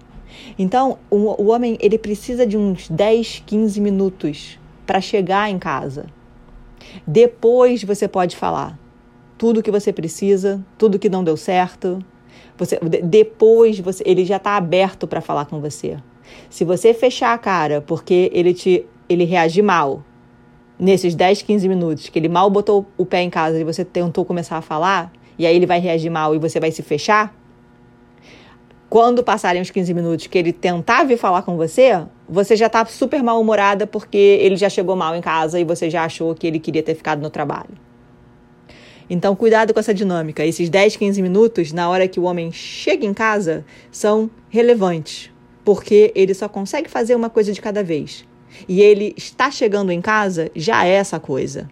Então, 0.57 0.97
o, 1.09 1.43
o 1.43 1.47
homem 1.47 1.77
ele 1.81 1.97
precisa 1.97 2.45
de 2.45 2.57
uns 2.57 2.89
10, 2.89 3.43
15 3.45 3.81
minutos 3.81 4.59
para 4.85 5.01
chegar 5.01 5.49
em 5.49 5.59
casa. 5.59 6.05
Depois 7.05 7.83
você 7.83 8.07
pode 8.07 8.35
falar 8.35 8.79
tudo 9.37 9.63
que 9.63 9.71
você 9.71 9.91
precisa, 9.91 10.63
tudo 10.77 10.99
que 10.99 11.09
não 11.09 11.23
deu 11.23 11.35
certo. 11.35 12.03
Você, 12.61 12.79
depois 13.03 13.79
você, 13.79 14.03
ele 14.05 14.23
já 14.23 14.37
está 14.37 14.55
aberto 14.55 15.07
para 15.07 15.19
falar 15.19 15.45
com 15.45 15.59
você. 15.59 15.97
Se 16.47 16.63
você 16.63 16.93
fechar 16.93 17.33
a 17.33 17.37
cara 17.37 17.81
porque 17.81 18.29
ele 18.31 18.53
te 18.53 18.85
ele 19.09 19.27
mal 19.63 20.03
nesses 20.77 21.15
10, 21.15 21.41
15 21.41 21.67
minutos, 21.67 22.07
que 22.07 22.19
ele 22.19 22.29
mal 22.29 22.47
botou 22.51 22.85
o 22.99 23.03
pé 23.03 23.23
em 23.23 23.31
casa 23.31 23.59
e 23.59 23.63
você 23.63 23.83
tentou 23.83 24.23
começar 24.23 24.57
a 24.57 24.61
falar, 24.61 25.11
e 25.39 25.45
aí 25.47 25.55
ele 25.55 25.65
vai 25.65 25.79
reagir 25.79 26.11
mal 26.11 26.35
e 26.35 26.37
você 26.37 26.59
vai 26.59 26.71
se 26.71 26.83
fechar, 26.83 27.35
quando 28.87 29.23
passarem 29.23 29.59
os 29.59 29.71
15 29.71 29.91
minutos 29.95 30.27
que 30.27 30.37
ele 30.37 30.53
tentar 30.53 31.03
vir 31.03 31.17
falar 31.17 31.41
com 31.41 31.57
você, 31.57 32.05
você 32.29 32.55
já 32.55 32.69
tá 32.69 32.85
super 32.85 33.23
mal-humorada 33.23 33.87
porque 33.87 34.17
ele 34.17 34.55
já 34.55 34.69
chegou 34.69 34.95
mal 34.95 35.15
em 35.15 35.21
casa 35.21 35.59
e 35.59 35.63
você 35.63 35.89
já 35.89 36.03
achou 36.03 36.35
que 36.35 36.45
ele 36.45 36.59
queria 36.59 36.83
ter 36.83 36.93
ficado 36.93 37.23
no 37.23 37.31
trabalho. 37.31 37.90
Então, 39.13 39.35
cuidado 39.35 39.73
com 39.73 39.79
essa 39.81 39.93
dinâmica. 39.93 40.45
Esses 40.45 40.69
10, 40.69 40.95
15 40.95 41.21
minutos, 41.21 41.73
na 41.73 41.89
hora 41.89 42.07
que 42.07 42.17
o 42.17 42.23
homem 42.23 42.49
chega 42.49 43.05
em 43.05 43.13
casa, 43.13 43.65
são 43.91 44.31
relevantes, 44.47 45.29
porque 45.65 46.13
ele 46.15 46.33
só 46.33 46.47
consegue 46.47 46.89
fazer 46.89 47.13
uma 47.13 47.29
coisa 47.29 47.51
de 47.51 47.59
cada 47.59 47.83
vez. 47.83 48.25
E 48.69 48.81
ele 48.81 49.13
está 49.17 49.51
chegando 49.51 49.91
em 49.91 49.99
casa, 49.99 50.49
já 50.55 50.85
é 50.85 50.91
essa 50.91 51.19
coisa. 51.19 51.69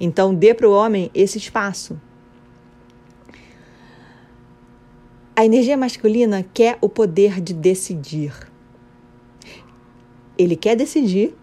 Então, 0.00 0.34
dê 0.34 0.54
para 0.54 0.66
o 0.66 0.72
homem 0.72 1.10
esse 1.12 1.36
espaço. 1.36 2.00
A 5.36 5.44
energia 5.44 5.76
masculina 5.76 6.42
quer 6.54 6.78
o 6.80 6.88
poder 6.88 7.38
de 7.38 7.52
decidir. 7.52 8.32
Ele 10.38 10.56
quer 10.56 10.74
decidir 10.74 11.34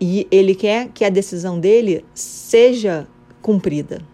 e 0.00 0.28
ele 0.30 0.54
quer 0.54 0.90
que 0.94 1.04
a 1.04 1.10
decisão 1.10 1.58
dele 1.58 2.04
seja 2.14 3.08
cumprida. 3.42 4.13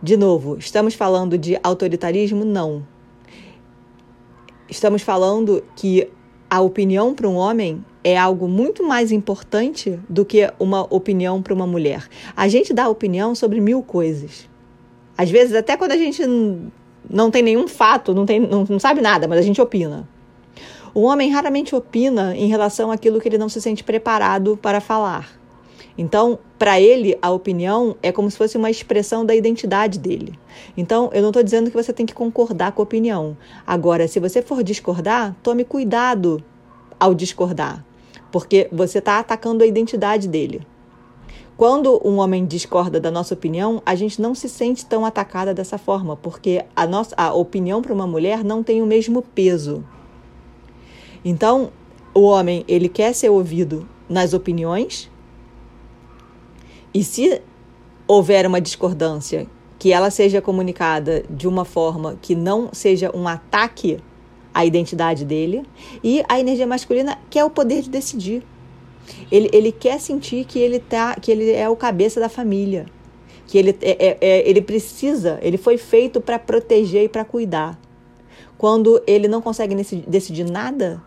De 0.00 0.16
novo, 0.16 0.56
estamos 0.58 0.94
falando 0.94 1.36
de 1.36 1.58
autoritarismo? 1.62 2.44
Não. 2.44 2.86
Estamos 4.68 5.02
falando 5.02 5.64
que 5.74 6.08
a 6.48 6.60
opinião 6.60 7.14
para 7.14 7.28
um 7.28 7.34
homem 7.34 7.84
é 8.04 8.16
algo 8.16 8.46
muito 8.46 8.86
mais 8.86 9.10
importante 9.10 9.98
do 10.08 10.24
que 10.24 10.50
uma 10.58 10.82
opinião 10.94 11.42
para 11.42 11.52
uma 11.52 11.66
mulher. 11.66 12.06
A 12.36 12.46
gente 12.46 12.72
dá 12.72 12.88
opinião 12.88 13.34
sobre 13.34 13.60
mil 13.60 13.82
coisas. 13.82 14.48
Às 15.16 15.30
vezes, 15.30 15.54
até 15.54 15.76
quando 15.76 15.92
a 15.92 15.96
gente 15.96 16.22
não 17.10 17.30
tem 17.30 17.42
nenhum 17.42 17.66
fato, 17.66 18.14
não, 18.14 18.24
tem, 18.24 18.38
não, 18.38 18.64
não 18.68 18.78
sabe 18.78 19.00
nada, 19.00 19.26
mas 19.26 19.38
a 19.38 19.42
gente 19.42 19.60
opina. 19.60 20.08
O 20.94 21.02
homem 21.02 21.30
raramente 21.30 21.74
opina 21.74 22.36
em 22.36 22.46
relação 22.46 22.92
àquilo 22.92 23.20
que 23.20 23.28
ele 23.28 23.38
não 23.38 23.48
se 23.48 23.60
sente 23.60 23.82
preparado 23.82 24.56
para 24.56 24.80
falar. 24.80 25.37
Então, 25.98 26.38
para 26.56 26.80
ele, 26.80 27.18
a 27.20 27.28
opinião 27.32 27.96
é 28.00 28.12
como 28.12 28.30
se 28.30 28.38
fosse 28.38 28.56
uma 28.56 28.70
expressão 28.70 29.26
da 29.26 29.34
identidade 29.34 29.98
dele. 29.98 30.38
Então, 30.76 31.10
eu 31.12 31.20
não 31.20 31.30
estou 31.30 31.42
dizendo 31.42 31.70
que 31.70 31.76
você 31.76 31.92
tem 31.92 32.06
que 32.06 32.14
concordar 32.14 32.70
com 32.70 32.80
a 32.80 32.84
opinião. 32.84 33.36
Agora, 33.66 34.06
se 34.06 34.20
você 34.20 34.40
for 34.40 34.62
discordar, 34.62 35.34
tome 35.42 35.64
cuidado 35.64 36.40
ao 37.00 37.12
discordar, 37.14 37.84
porque 38.30 38.68
você 38.70 38.98
está 38.98 39.18
atacando 39.18 39.64
a 39.64 39.66
identidade 39.66 40.28
dele. 40.28 40.64
Quando 41.56 42.00
um 42.04 42.18
homem 42.18 42.46
discorda 42.46 43.00
da 43.00 43.10
nossa 43.10 43.34
opinião, 43.34 43.82
a 43.84 43.96
gente 43.96 44.22
não 44.22 44.32
se 44.32 44.48
sente 44.48 44.86
tão 44.86 45.04
atacada 45.04 45.52
dessa 45.52 45.76
forma, 45.76 46.16
porque 46.16 46.64
a, 46.76 46.86
nossa, 46.86 47.12
a 47.16 47.34
opinião 47.34 47.82
para 47.82 47.92
uma 47.92 48.06
mulher 48.06 48.44
não 48.44 48.62
tem 48.62 48.80
o 48.80 48.86
mesmo 48.86 49.20
peso. 49.20 49.84
Então, 51.24 51.72
o 52.14 52.20
homem, 52.20 52.64
ele 52.68 52.88
quer 52.88 53.12
ser 53.12 53.28
ouvido 53.28 53.88
nas 54.08 54.32
opiniões, 54.32 55.10
e 56.92 57.04
se 57.04 57.40
houver 58.06 58.46
uma 58.46 58.60
discordância, 58.60 59.46
que 59.78 59.92
ela 59.92 60.10
seja 60.10 60.40
comunicada 60.40 61.22
de 61.30 61.46
uma 61.46 61.64
forma 61.64 62.18
que 62.20 62.34
não 62.34 62.70
seja 62.72 63.14
um 63.14 63.28
ataque 63.28 63.98
à 64.52 64.64
identidade 64.64 65.24
dele, 65.24 65.62
e 66.02 66.22
a 66.28 66.40
energia 66.40 66.66
masculina 66.66 67.18
quer 67.30 67.44
o 67.44 67.50
poder 67.50 67.82
de 67.82 67.90
decidir. 67.90 68.42
Ele, 69.30 69.48
ele 69.52 69.70
quer 69.70 70.00
sentir 70.00 70.44
que 70.44 70.58
ele, 70.58 70.78
tá, 70.78 71.14
que 71.14 71.30
ele 71.30 71.50
é 71.52 71.68
o 71.68 71.76
cabeça 71.76 72.18
da 72.18 72.28
família. 72.28 72.86
Que 73.46 73.56
ele, 73.56 73.76
é, 73.80 74.08
é, 74.08 74.18
é 74.20 74.48
ele 74.48 74.60
precisa, 74.60 75.38
ele 75.40 75.56
foi 75.56 75.78
feito 75.78 76.20
para 76.20 76.38
proteger 76.38 77.04
e 77.04 77.08
para 77.08 77.24
cuidar. 77.24 77.78
Quando 78.58 79.00
ele 79.06 79.28
não 79.28 79.40
consegue 79.40 79.74
decidir 80.06 80.44
nada, 80.44 81.00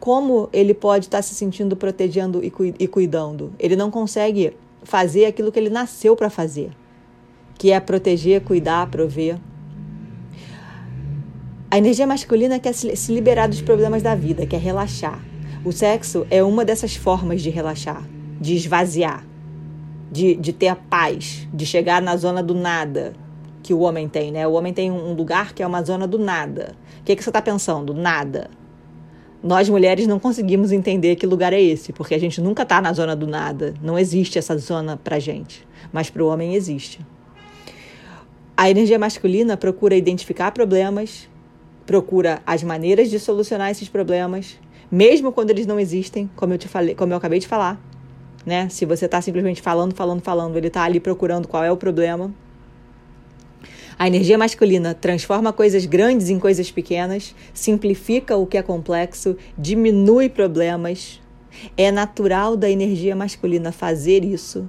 como 0.00 0.48
ele 0.52 0.72
pode 0.72 1.06
estar 1.06 1.18
tá 1.18 1.22
se 1.22 1.34
sentindo 1.34 1.76
protegendo 1.76 2.40
e 2.42 2.88
cuidando? 2.88 3.52
Ele 3.58 3.76
não 3.76 3.90
consegue 3.90 4.54
fazer 4.86 5.26
aquilo 5.26 5.50
que 5.50 5.58
ele 5.58 5.68
nasceu 5.68 6.14
para 6.14 6.30
fazer, 6.30 6.70
que 7.58 7.72
é 7.72 7.80
proteger, 7.80 8.40
cuidar, 8.40 8.88
prover. 8.88 9.36
A 11.68 11.76
energia 11.76 12.06
masculina 12.06 12.60
quer 12.60 12.72
se 12.72 13.12
liberar 13.12 13.48
dos 13.48 13.60
problemas 13.60 14.00
da 14.00 14.14
vida, 14.14 14.46
quer 14.46 14.60
relaxar. 14.60 15.20
O 15.64 15.72
sexo 15.72 16.24
é 16.30 16.40
uma 16.42 16.64
dessas 16.64 16.94
formas 16.94 17.42
de 17.42 17.50
relaxar, 17.50 18.08
de 18.40 18.54
esvaziar, 18.54 19.26
de, 20.10 20.36
de 20.36 20.52
ter 20.52 20.68
a 20.68 20.76
paz, 20.76 21.48
de 21.52 21.66
chegar 21.66 22.00
na 22.00 22.16
zona 22.16 22.40
do 22.40 22.54
nada 22.54 23.12
que 23.64 23.74
o 23.74 23.80
homem 23.80 24.08
tem, 24.08 24.30
né? 24.30 24.46
O 24.46 24.52
homem 24.52 24.72
tem 24.72 24.92
um 24.92 25.14
lugar 25.14 25.52
que 25.52 25.64
é 25.64 25.66
uma 25.66 25.82
zona 25.82 26.06
do 26.06 26.20
nada. 26.20 26.76
O 27.00 27.02
que, 27.02 27.10
é 27.10 27.16
que 27.16 27.24
você 27.24 27.30
está 27.30 27.42
pensando? 27.42 27.92
Nada. 27.92 28.48
Nós 29.46 29.68
mulheres 29.68 30.06
não 30.06 30.18
conseguimos 30.18 30.72
entender 30.72 31.14
que 31.16 31.26
lugar 31.26 31.52
é 31.52 31.60
esse, 31.60 31.92
porque 31.92 32.14
a 32.14 32.18
gente 32.18 32.40
nunca 32.40 32.64
está 32.64 32.80
na 32.82 32.92
zona 32.92 33.14
do 33.14 33.26
nada. 33.26 33.74
Não 33.80 33.98
existe 33.98 34.38
essa 34.38 34.58
zona 34.58 34.96
para 34.96 35.18
gente, 35.20 35.66
mas 35.92 36.10
para 36.10 36.22
o 36.22 36.26
homem 36.26 36.54
existe. 36.54 36.98
A 38.56 38.68
energia 38.68 38.98
masculina 38.98 39.56
procura 39.56 39.94
identificar 39.94 40.50
problemas, 40.50 41.28
procura 41.86 42.42
as 42.44 42.64
maneiras 42.64 43.08
de 43.08 43.20
solucionar 43.20 43.70
esses 43.70 43.88
problemas 43.88 44.58
mesmo 44.90 45.32
quando 45.32 45.50
eles 45.50 45.66
não 45.66 45.80
existem, 45.80 46.30
como 46.36 46.52
eu 46.54 46.58
te 46.58 46.68
falei, 46.68 46.94
como 46.94 47.12
eu 47.12 47.16
acabei 47.16 47.38
de 47.38 47.46
falar, 47.46 47.80
né? 48.44 48.68
Se 48.68 48.84
você 48.84 49.06
está 49.06 49.20
simplesmente 49.20 49.60
falando, 49.60 49.94
falando, 49.94 50.22
falando, 50.22 50.56
ele 50.56 50.68
está 50.68 50.82
ali 50.82 51.00
procurando 51.00 51.48
qual 51.48 51.64
é 51.64 51.70
o 51.70 51.76
problema. 51.76 52.32
A 53.98 54.06
energia 54.06 54.36
masculina 54.36 54.92
transforma 54.92 55.54
coisas 55.54 55.86
grandes 55.86 56.28
em 56.28 56.38
coisas 56.38 56.70
pequenas, 56.70 57.34
simplifica 57.54 58.36
o 58.36 58.46
que 58.46 58.58
é 58.58 58.62
complexo, 58.62 59.36
diminui 59.56 60.28
problemas. 60.28 61.20
É 61.76 61.90
natural 61.90 62.56
da 62.56 62.68
energia 62.68 63.16
masculina 63.16 63.72
fazer 63.72 64.22
isso. 64.22 64.68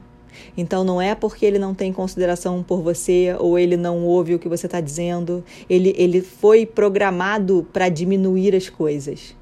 Então 0.55 0.83
não 0.83 1.01
é 1.01 1.13
porque 1.13 1.45
ele 1.45 1.59
não 1.59 1.73
tem 1.73 1.91
consideração 1.91 2.63
por 2.63 2.81
você 2.81 3.35
ou 3.39 3.59
ele 3.59 3.75
não 3.75 4.05
ouve 4.05 4.35
o 4.35 4.39
que 4.39 4.47
você 4.47 4.65
está 4.65 4.79
dizendo. 4.79 5.43
Ele, 5.69 5.93
ele 5.97 6.21
foi 6.21 6.65
programado 6.65 7.67
para 7.73 7.89
diminuir 7.89 8.55
as 8.55 8.69
coisas. 8.69 9.35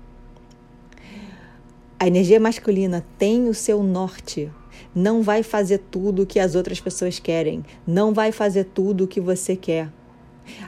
A 2.00 2.08
energia 2.08 2.39
masculina 2.39 3.06
tem 3.17 3.48
o 3.48 3.54
seu 3.54 3.84
norte. 3.84 4.50
Não 4.94 5.22
vai 5.22 5.44
fazer 5.44 5.80
tudo 5.92 6.24
o 6.24 6.26
que 6.26 6.40
as 6.40 6.56
outras 6.56 6.80
pessoas 6.80 7.20
querem. 7.20 7.64
Não 7.86 8.14
vai 8.14 8.32
fazer 8.32 8.66
tudo 8.66 9.04
o 9.04 9.08
que 9.08 9.20
você 9.20 9.56
quer. 9.56 9.90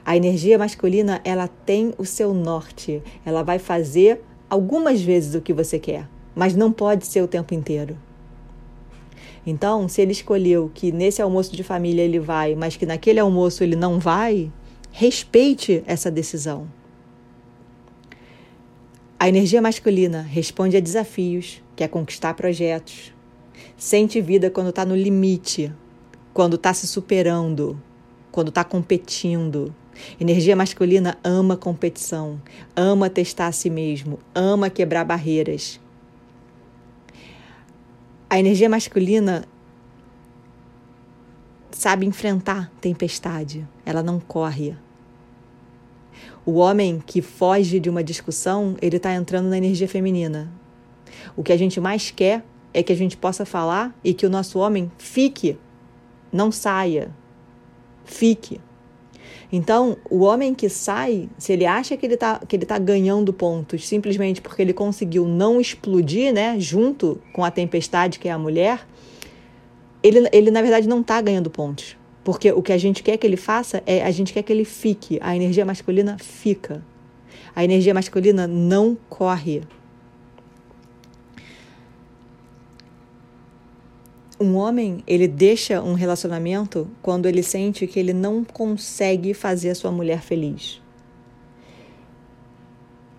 A 0.03 0.17
energia 0.17 0.57
masculina, 0.57 1.21
ela 1.23 1.47
tem 1.47 1.93
o 1.97 2.05
seu 2.05 2.33
norte. 2.33 3.01
Ela 3.25 3.43
vai 3.43 3.59
fazer 3.59 4.21
algumas 4.49 5.01
vezes 5.01 5.35
o 5.35 5.41
que 5.41 5.53
você 5.53 5.77
quer, 5.77 6.07
mas 6.35 6.55
não 6.55 6.71
pode 6.71 7.05
ser 7.05 7.21
o 7.21 7.27
tempo 7.27 7.53
inteiro. 7.53 7.97
Então, 9.45 9.87
se 9.87 10.01
ele 10.01 10.11
escolheu 10.11 10.69
que 10.73 10.91
nesse 10.91 11.21
almoço 11.21 11.55
de 11.55 11.63
família 11.63 12.01
ele 12.01 12.19
vai, 12.19 12.53
mas 12.53 12.75
que 12.75 12.85
naquele 12.85 13.19
almoço 13.19 13.63
ele 13.63 13.75
não 13.77 13.97
vai, 13.97 14.51
respeite 14.91 15.83
essa 15.85 16.11
decisão. 16.11 16.67
A 19.19 19.29
energia 19.29 19.61
masculina 19.61 20.21
responde 20.21 20.75
a 20.75 20.81
desafios, 20.81 21.63
quer 21.75 21.87
conquistar 21.87 22.33
projetos, 22.33 23.13
sente 23.75 24.21
vida 24.21 24.49
quando 24.49 24.69
está 24.69 24.85
no 24.85 24.95
limite, 24.95 25.71
quando 26.33 26.55
está 26.55 26.73
se 26.73 26.87
superando, 26.87 27.81
quando 28.31 28.49
está 28.49 28.63
competindo. 28.63 29.73
Energia 30.19 30.55
masculina 30.55 31.17
ama 31.23 31.57
competição, 31.57 32.41
ama 32.75 33.09
testar 33.09 33.47
a 33.47 33.51
si 33.51 33.69
mesmo, 33.69 34.19
ama 34.33 34.69
quebrar 34.69 35.03
barreiras. 35.03 35.79
A 38.29 38.39
energia 38.39 38.69
masculina 38.69 39.45
sabe 41.71 42.05
enfrentar 42.05 42.71
tempestade, 42.81 43.67
ela 43.85 44.03
não 44.03 44.19
corre, 44.19 44.75
o 46.47 46.59
homem 46.59 47.03
que 47.05 47.21
foge 47.21 47.77
de 47.77 47.89
uma 47.89 48.01
discussão, 48.01 48.77
ele 48.81 48.95
está 48.95 49.13
entrando 49.13 49.49
na 49.49 49.57
energia 49.57 49.85
feminina. 49.85 50.49
O 51.35 51.43
que 51.43 51.51
a 51.51 51.57
gente 51.57 51.77
mais 51.77 52.09
quer 52.09 52.41
é 52.73 52.83
que 52.83 52.91
a 52.93 52.95
gente 52.95 53.17
possa 53.17 53.45
falar 53.45 53.95
e 54.03 54.13
que 54.13 54.25
o 54.25 54.29
nosso 54.29 54.59
homem 54.59 54.91
fique, 54.97 55.57
não 56.31 56.51
saia, 56.51 57.11
fique. 58.05 58.59
Então, 59.51 59.97
o 60.09 60.23
homem 60.23 60.53
que 60.53 60.67
sai, 60.67 61.29
se 61.37 61.53
ele 61.53 61.65
acha 61.65 61.95
que 61.95 62.05
ele 62.05 62.15
está 62.15 62.39
que 62.39 62.55
ele 62.55 62.65
tá 62.65 62.77
ganhando 62.77 63.31
pontos 63.31 63.87
simplesmente 63.87 64.41
porque 64.41 64.61
ele 64.61 64.73
conseguiu 64.73 65.25
não 65.25 65.61
explodir, 65.61 66.33
né, 66.33 66.59
junto 66.59 67.19
com 67.31 67.43
a 67.43 67.51
tempestade 67.51 68.19
que 68.19 68.27
é 68.27 68.31
a 68.31 68.37
mulher, 68.37 68.85
ele, 70.03 70.27
ele 70.31 70.51
na 70.51 70.61
verdade 70.61 70.87
não 70.87 71.01
está 71.01 71.21
ganhando 71.21 71.49
pontos. 71.49 71.95
Porque 72.23 72.51
o 72.51 72.61
que 72.61 72.73
a 72.73 72.77
gente 72.77 73.01
quer 73.01 73.15
que 73.15 73.25
ele 73.25 73.37
faça 73.37 73.81
é 73.85 74.03
a 74.03 74.11
gente 74.11 74.33
quer 74.33 74.43
que 74.43 74.51
ele 74.51 74.65
fique. 74.65 75.17
A 75.21 75.33
energia 75.33 75.63
masculina 75.63 76.17
fica. 76.19 76.83
A 77.55 77.63
energia 77.63 77.93
masculina 77.93 78.45
não 78.45 78.97
corre. 79.07 79.61
Um 84.39 84.55
homem, 84.55 85.03
ele 85.07 85.27
deixa 85.27 85.81
um 85.81 85.93
relacionamento 85.93 86.87
quando 87.01 87.25
ele 87.25 87.41
sente 87.41 87.87
que 87.87 87.99
ele 87.99 88.13
não 88.13 88.43
consegue 88.43 89.33
fazer 89.33 89.71
a 89.71 89.75
sua 89.75 89.91
mulher 89.91 90.21
feliz. 90.21 90.79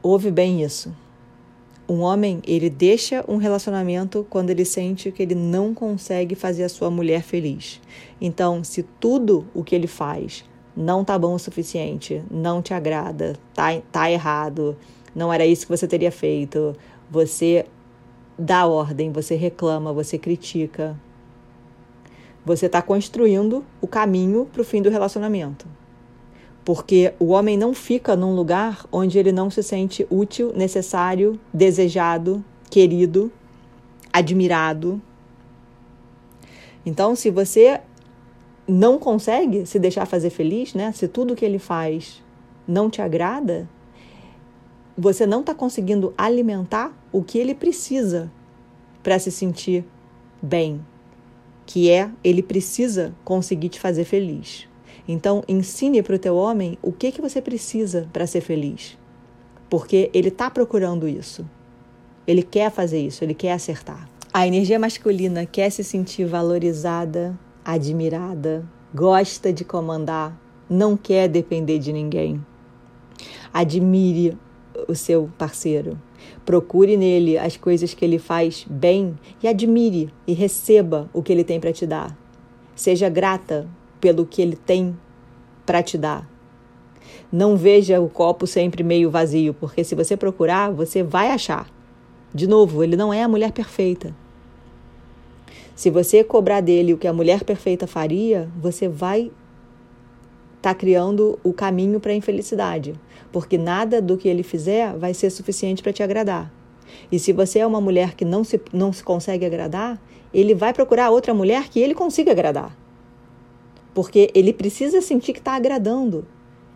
Ouve 0.00 0.30
bem 0.30 0.62
isso. 0.62 0.94
Um 1.88 2.00
homem, 2.02 2.40
ele 2.46 2.70
deixa 2.70 3.24
um 3.26 3.36
relacionamento 3.36 4.24
quando 4.30 4.50
ele 4.50 4.64
sente 4.64 5.10
que 5.10 5.22
ele 5.22 5.34
não 5.34 5.74
consegue 5.74 6.36
fazer 6.36 6.62
a 6.62 6.68
sua 6.68 6.88
mulher 6.88 7.22
feliz. 7.22 7.80
Então, 8.20 8.62
se 8.62 8.82
tudo 8.82 9.44
o 9.52 9.64
que 9.64 9.74
ele 9.74 9.88
faz 9.88 10.44
não 10.76 11.02
tá 11.02 11.18
bom 11.18 11.34
o 11.34 11.38
suficiente, 11.38 12.22
não 12.30 12.62
te 12.62 12.72
agrada, 12.72 13.34
tá, 13.52 13.80
tá 13.90 14.08
errado, 14.08 14.76
não 15.12 15.32
era 15.32 15.44
isso 15.44 15.66
que 15.66 15.76
você 15.76 15.88
teria 15.88 16.12
feito, 16.12 16.76
você 17.10 17.66
dá 18.38 18.66
ordem, 18.66 19.10
você 19.10 19.34
reclama, 19.34 19.92
você 19.92 20.16
critica. 20.16 20.96
Você 22.48 22.64
está 22.64 22.80
construindo 22.80 23.62
o 23.78 23.86
caminho 23.86 24.48
para 24.50 24.62
o 24.62 24.64
fim 24.64 24.80
do 24.80 24.88
relacionamento. 24.88 25.66
Porque 26.64 27.12
o 27.18 27.26
homem 27.26 27.58
não 27.58 27.74
fica 27.74 28.16
num 28.16 28.34
lugar 28.34 28.86
onde 28.90 29.18
ele 29.18 29.30
não 29.30 29.50
se 29.50 29.62
sente 29.62 30.06
útil, 30.08 30.50
necessário, 30.56 31.38
desejado, 31.52 32.42
querido, 32.70 33.30
admirado. 34.10 34.98
Então, 36.86 37.14
se 37.14 37.28
você 37.28 37.82
não 38.66 38.98
consegue 38.98 39.66
se 39.66 39.78
deixar 39.78 40.06
fazer 40.06 40.30
feliz, 40.30 40.72
né? 40.72 40.90
Se 40.92 41.06
tudo 41.06 41.36
que 41.36 41.44
ele 41.44 41.58
faz 41.58 42.24
não 42.66 42.88
te 42.88 43.02
agrada, 43.02 43.68
você 44.96 45.26
não 45.26 45.40
está 45.40 45.54
conseguindo 45.54 46.14
alimentar 46.16 46.96
o 47.12 47.22
que 47.22 47.36
ele 47.36 47.54
precisa 47.54 48.32
para 49.02 49.18
se 49.18 49.30
sentir 49.30 49.84
bem, 50.40 50.80
que 51.68 51.90
é 51.90 52.10
ele 52.24 52.42
precisa 52.42 53.14
conseguir 53.22 53.68
te 53.68 53.78
fazer 53.78 54.04
feliz. 54.04 54.66
Então, 55.06 55.44
ensine 55.46 56.02
para 56.02 56.16
o 56.16 56.18
teu 56.18 56.34
homem 56.34 56.78
o 56.80 56.90
que, 56.90 57.12
que 57.12 57.20
você 57.20 57.42
precisa 57.42 58.08
para 58.10 58.26
ser 58.26 58.40
feliz. 58.40 58.96
Porque 59.68 60.10
ele 60.14 60.28
está 60.28 60.48
procurando 60.48 61.06
isso. 61.06 61.44
Ele 62.26 62.42
quer 62.42 62.70
fazer 62.70 62.98
isso, 63.00 63.22
ele 63.22 63.34
quer 63.34 63.52
acertar. 63.52 64.08
A 64.32 64.46
energia 64.46 64.78
masculina 64.78 65.44
quer 65.44 65.68
se 65.68 65.84
sentir 65.84 66.24
valorizada, 66.24 67.38
admirada, 67.62 68.66
gosta 68.94 69.52
de 69.52 69.62
comandar, 69.62 70.40
não 70.70 70.96
quer 70.96 71.28
depender 71.28 71.78
de 71.78 71.92
ninguém. 71.92 72.42
Admire 73.52 74.38
o 74.88 74.94
seu 74.94 75.30
parceiro. 75.36 76.00
Procure 76.44 76.96
nele 76.96 77.38
as 77.38 77.56
coisas 77.56 77.94
que 77.94 78.04
ele 78.04 78.18
faz 78.18 78.66
bem 78.68 79.16
e 79.42 79.48
admire 79.48 80.10
e 80.26 80.32
receba 80.32 81.08
o 81.12 81.22
que 81.22 81.32
ele 81.32 81.44
tem 81.44 81.60
para 81.60 81.72
te 81.72 81.86
dar. 81.86 82.16
Seja 82.74 83.08
grata 83.08 83.68
pelo 84.00 84.24
que 84.24 84.40
ele 84.40 84.56
tem 84.56 84.96
para 85.66 85.82
te 85.82 85.98
dar. 85.98 86.28
Não 87.30 87.56
veja 87.56 88.00
o 88.00 88.08
copo 88.08 88.46
sempre 88.46 88.82
meio 88.82 89.10
vazio, 89.10 89.52
porque 89.52 89.84
se 89.84 89.94
você 89.94 90.16
procurar, 90.16 90.70
você 90.70 91.02
vai 91.02 91.30
achar. 91.30 91.68
De 92.32 92.46
novo, 92.46 92.82
ele 92.82 92.96
não 92.96 93.12
é 93.12 93.22
a 93.22 93.28
mulher 93.28 93.52
perfeita. 93.52 94.14
Se 95.74 95.90
você 95.90 96.24
cobrar 96.24 96.60
dele 96.60 96.92
o 96.92 96.98
que 96.98 97.06
a 97.06 97.12
mulher 97.12 97.44
perfeita 97.44 97.86
faria, 97.86 98.48
você 98.60 98.88
vai 98.88 99.30
estar 100.56 100.72
tá 100.72 100.74
criando 100.74 101.38
o 101.44 101.52
caminho 101.52 102.00
para 102.00 102.12
a 102.12 102.16
infelicidade, 102.16 102.94
porque 103.32 103.58
nada 103.58 104.00
do 104.00 104.16
que 104.16 104.28
ele 104.28 104.42
fizer 104.42 104.96
vai 104.96 105.14
ser 105.14 105.30
suficiente 105.30 105.82
para 105.82 105.92
te 105.92 106.02
agradar. 106.02 106.52
E 107.12 107.18
se 107.18 107.32
você 107.32 107.58
é 107.58 107.66
uma 107.66 107.80
mulher 107.80 108.14
que 108.14 108.24
não 108.24 108.42
se, 108.42 108.60
não 108.72 108.92
se 108.92 109.02
consegue 109.02 109.44
agradar, 109.44 110.00
ele 110.32 110.54
vai 110.54 110.72
procurar 110.72 111.10
outra 111.10 111.34
mulher 111.34 111.68
que 111.68 111.80
ele 111.80 111.94
consiga 111.94 112.32
agradar 112.32 112.76
porque 113.98 114.30
ele 114.32 114.52
precisa 114.52 115.00
sentir 115.00 115.32
que 115.32 115.40
está 115.40 115.56
agradando. 115.56 116.24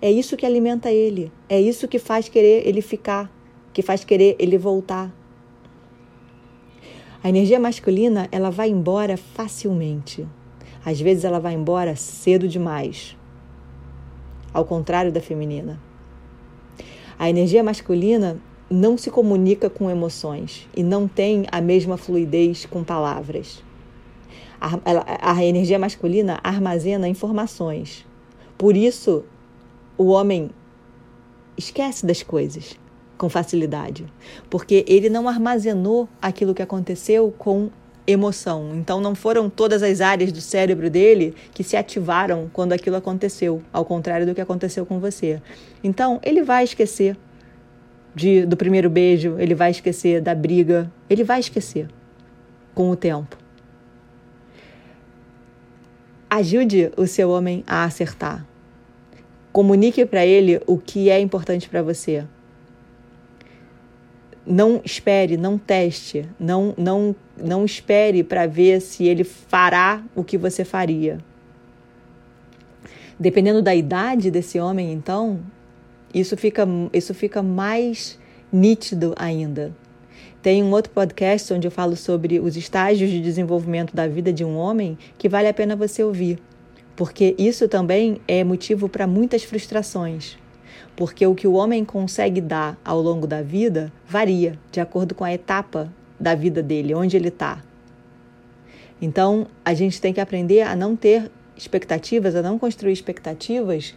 É 0.00 0.10
isso 0.10 0.36
que 0.36 0.44
alimenta 0.44 0.90
ele, 0.90 1.30
é 1.48 1.60
isso 1.60 1.86
que 1.86 1.96
faz 1.96 2.28
querer 2.28 2.66
ele 2.66 2.82
ficar, 2.82 3.30
que 3.72 3.80
faz 3.80 4.02
querer 4.02 4.34
ele 4.40 4.58
voltar. 4.58 5.14
A 7.22 7.28
energia 7.28 7.60
masculina, 7.60 8.28
ela 8.32 8.50
vai 8.50 8.70
embora 8.70 9.16
facilmente. 9.16 10.26
Às 10.84 11.00
vezes 11.00 11.22
ela 11.22 11.38
vai 11.38 11.54
embora 11.54 11.94
cedo 11.94 12.48
demais. 12.48 13.16
Ao 14.52 14.64
contrário 14.64 15.12
da 15.12 15.20
feminina. 15.20 15.80
A 17.18 17.28
energia 17.28 17.62
masculina 17.62 18.38
não 18.70 18.96
se 18.96 19.10
comunica 19.10 19.68
com 19.68 19.90
emoções 19.90 20.66
e 20.74 20.82
não 20.82 21.06
tem 21.06 21.44
a 21.52 21.60
mesma 21.60 21.96
fluidez 21.96 22.64
com 22.64 22.82
palavras. 22.82 23.62
A, 24.60 25.32
a 25.32 25.44
energia 25.44 25.78
masculina 25.78 26.40
armazena 26.42 27.08
informações. 27.08 28.06
Por 28.56 28.76
isso, 28.76 29.24
o 29.98 30.06
homem 30.06 30.50
esquece 31.56 32.06
das 32.06 32.22
coisas 32.22 32.78
com 33.18 33.28
facilidade, 33.28 34.06
porque 34.48 34.84
ele 34.88 35.08
não 35.08 35.28
armazenou 35.28 36.08
aquilo 36.20 36.54
que 36.54 36.62
aconteceu 36.62 37.32
com 37.36 37.70
emoção. 38.06 38.72
Então 38.74 39.00
não 39.00 39.14
foram 39.14 39.48
todas 39.48 39.82
as 39.82 40.00
áreas 40.00 40.32
do 40.32 40.40
cérebro 40.40 40.90
dele 40.90 41.34
que 41.52 41.62
se 41.62 41.76
ativaram 41.76 42.50
quando 42.52 42.72
aquilo 42.72 42.96
aconteceu, 42.96 43.62
ao 43.72 43.84
contrário 43.84 44.26
do 44.26 44.34
que 44.34 44.40
aconteceu 44.40 44.84
com 44.84 44.98
você. 44.98 45.40
Então 45.82 46.20
ele 46.22 46.42
vai 46.42 46.64
esquecer 46.64 47.16
de, 48.14 48.44
do 48.44 48.56
primeiro 48.56 48.90
beijo, 48.90 49.36
ele 49.38 49.54
vai 49.54 49.70
esquecer 49.70 50.20
da 50.20 50.34
briga, 50.34 50.90
ele 51.08 51.24
vai 51.24 51.40
esquecer 51.40 51.88
com 52.74 52.90
o 52.90 52.96
tempo. 52.96 53.36
Ajude 56.28 56.90
o 56.96 57.06
seu 57.06 57.30
homem 57.30 57.62
a 57.66 57.84
acertar. 57.84 58.46
Comunique 59.52 60.06
para 60.06 60.24
ele 60.24 60.60
o 60.66 60.78
que 60.78 61.10
é 61.10 61.20
importante 61.20 61.68
para 61.68 61.82
você. 61.82 62.24
Não 64.44 64.80
espere, 64.84 65.36
não 65.36 65.56
teste, 65.56 66.28
não 66.38 66.74
não 66.76 67.14
não 67.36 67.64
espere 67.64 68.22
para 68.24 68.46
ver 68.46 68.80
se 68.80 69.04
ele 69.04 69.24
fará 69.24 70.02
o 70.14 70.24
que 70.24 70.36
você 70.36 70.64
faria. 70.64 71.18
Dependendo 73.18 73.62
da 73.62 73.74
idade 73.74 74.30
desse 74.30 74.58
homem, 74.58 74.92
então, 74.92 75.40
isso 76.12 76.36
fica 76.36 76.66
isso 76.92 77.14
fica 77.14 77.42
mais 77.42 78.18
nítido 78.52 79.14
ainda. 79.16 79.72
Tem 80.42 80.60
um 80.60 80.72
outro 80.72 80.92
podcast 80.92 81.54
onde 81.54 81.68
eu 81.68 81.70
falo 81.70 81.94
sobre 81.94 82.40
os 82.40 82.56
estágios 82.56 83.10
de 83.10 83.20
desenvolvimento 83.20 83.94
da 83.94 84.08
vida 84.08 84.32
de 84.32 84.44
um 84.44 84.56
homem 84.56 84.98
que 85.16 85.28
vale 85.28 85.46
a 85.46 85.54
pena 85.54 85.76
você 85.76 86.02
ouvir, 86.02 86.36
porque 86.96 87.36
isso 87.38 87.68
também 87.68 88.20
é 88.26 88.42
motivo 88.42 88.88
para 88.88 89.06
muitas 89.06 89.44
frustrações. 89.44 90.41
Porque 90.96 91.26
o 91.26 91.34
que 91.34 91.46
o 91.46 91.54
homem 91.54 91.84
consegue 91.84 92.40
dar 92.40 92.78
ao 92.84 93.00
longo 93.00 93.26
da 93.26 93.42
vida 93.42 93.92
varia 94.06 94.58
de 94.70 94.80
acordo 94.80 95.14
com 95.14 95.24
a 95.24 95.32
etapa 95.32 95.92
da 96.18 96.34
vida 96.34 96.62
dele, 96.62 96.94
onde 96.94 97.16
ele 97.16 97.28
está. 97.28 97.62
Então, 99.00 99.48
a 99.64 99.74
gente 99.74 100.00
tem 100.00 100.12
que 100.12 100.20
aprender 100.20 100.62
a 100.62 100.76
não 100.76 100.94
ter 100.94 101.30
expectativas, 101.56 102.36
a 102.36 102.42
não 102.42 102.58
construir 102.58 102.92
expectativas 102.92 103.94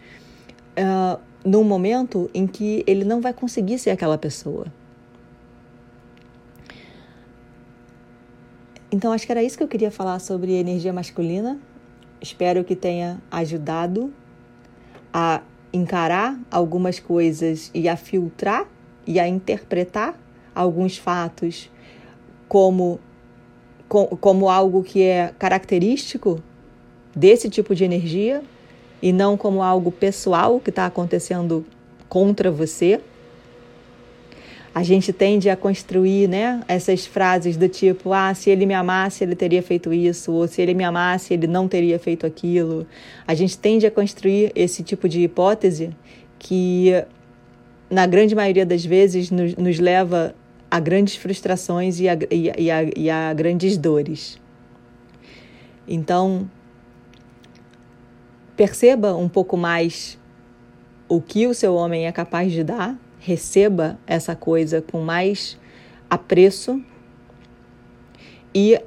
uh, 0.77 1.19
num 1.43 1.63
momento 1.63 2.29
em 2.33 2.47
que 2.47 2.83
ele 2.87 3.03
não 3.05 3.21
vai 3.21 3.31
conseguir 3.33 3.77
ser 3.77 3.91
aquela 3.91 4.17
pessoa. 4.17 4.65
Então, 8.91 9.11
acho 9.11 9.25
que 9.25 9.31
era 9.31 9.43
isso 9.43 9.57
que 9.57 9.63
eu 9.63 9.67
queria 9.67 9.91
falar 9.91 10.19
sobre 10.19 10.53
energia 10.53 10.93
masculina. 10.93 11.59
Espero 12.19 12.63
que 12.63 12.75
tenha 12.75 13.21
ajudado 13.29 14.11
a 15.13 15.41
encarar 15.75 16.39
algumas 16.49 16.99
coisas 16.99 17.69
e 17.73 17.89
a 17.89 17.97
filtrar 17.97 18.67
e 19.05 19.19
a 19.19 19.27
interpretar 19.27 20.17
alguns 20.53 20.97
fatos 20.97 21.69
como, 22.47 22.99
como 23.87 24.49
algo 24.49 24.83
que 24.83 25.03
é 25.03 25.33
característico 25.37 26.41
desse 27.15 27.49
tipo 27.49 27.75
de 27.75 27.83
energia 27.83 28.41
e 29.01 29.11
não 29.11 29.35
como 29.35 29.61
algo 29.61 29.91
pessoal 29.91 30.59
que 30.59 30.69
está 30.69 30.85
acontecendo 30.85 31.65
contra 32.07 32.49
você 32.49 33.01
a 34.75 34.83
gente 34.83 35.13
tende 35.13 35.49
a 35.49 35.55
construir 35.55 36.27
né, 36.27 36.61
essas 36.67 37.05
frases 37.05 37.55
do 37.55 37.69
tipo: 37.69 38.11
ah, 38.11 38.33
se 38.33 38.49
ele 38.49 38.65
me 38.65 38.73
amasse, 38.73 39.23
ele 39.23 39.33
teria 39.33 39.63
feito 39.63 39.93
isso, 39.93 40.33
ou 40.33 40.49
se 40.49 40.61
ele 40.61 40.73
me 40.73 40.83
amasse, 40.83 41.33
ele 41.33 41.47
não 41.47 41.65
teria 41.65 41.97
feito 41.97 42.25
aquilo. 42.25 42.85
A 43.25 43.33
gente 43.33 43.57
tende 43.57 43.87
a 43.87 43.91
construir 43.91 44.51
esse 44.53 44.83
tipo 44.83 45.07
de 45.07 45.21
hipótese 45.21 45.95
que, 46.37 46.91
na 47.89 48.05
grande 48.05 48.35
maioria 48.35 48.65
das 48.65 48.83
vezes, 48.83 49.31
nos, 49.31 49.55
nos 49.55 49.79
leva 49.79 50.35
a 50.69 50.77
grandes 50.77 51.15
frustrações 51.15 52.01
e 52.01 52.09
a, 52.09 52.17
e, 52.29 52.51
e, 52.57 52.69
a, 52.69 52.83
e 52.97 53.09
a 53.09 53.33
grandes 53.33 53.77
dores. 53.77 54.37
Então, 55.87 56.49
perceba 58.57 59.15
um 59.15 59.29
pouco 59.29 59.55
mais 59.55 60.19
o 61.07 61.21
que 61.21 61.47
o 61.47 61.53
seu 61.53 61.75
homem 61.75 62.07
é 62.07 62.11
capaz 62.11 62.51
de 62.51 62.61
dar 62.61 63.04
receba 63.25 63.97
essa 64.05 64.35
coisa 64.35 64.83
com 64.83 65.01
mais 65.01 65.57
apreço 66.07 66.79
e 68.53 68.79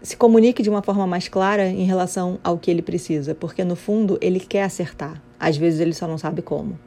se 0.00 0.16
comunique 0.16 0.62
de 0.62 0.70
uma 0.70 0.80
forma 0.80 1.06
mais 1.08 1.26
clara 1.26 1.66
em 1.66 1.84
relação 1.84 2.38
ao 2.44 2.56
que 2.56 2.70
ele 2.70 2.82
precisa, 2.82 3.34
porque 3.34 3.64
no 3.64 3.74
fundo 3.74 4.16
ele 4.20 4.38
quer 4.38 4.62
acertar. 4.62 5.20
Às 5.38 5.56
vezes 5.56 5.80
ele 5.80 5.92
só 5.92 6.06
não 6.06 6.16
sabe 6.16 6.40
como. 6.40 6.78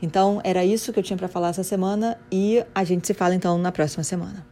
Então, 0.00 0.40
era 0.44 0.64
isso 0.64 0.92
que 0.92 1.00
eu 1.00 1.02
tinha 1.02 1.16
para 1.16 1.26
falar 1.26 1.48
essa 1.48 1.64
semana 1.64 2.16
e 2.30 2.64
a 2.72 2.84
gente 2.84 3.04
se 3.04 3.12
fala 3.12 3.34
então 3.34 3.58
na 3.58 3.72
próxima 3.72 4.04
semana. 4.04 4.46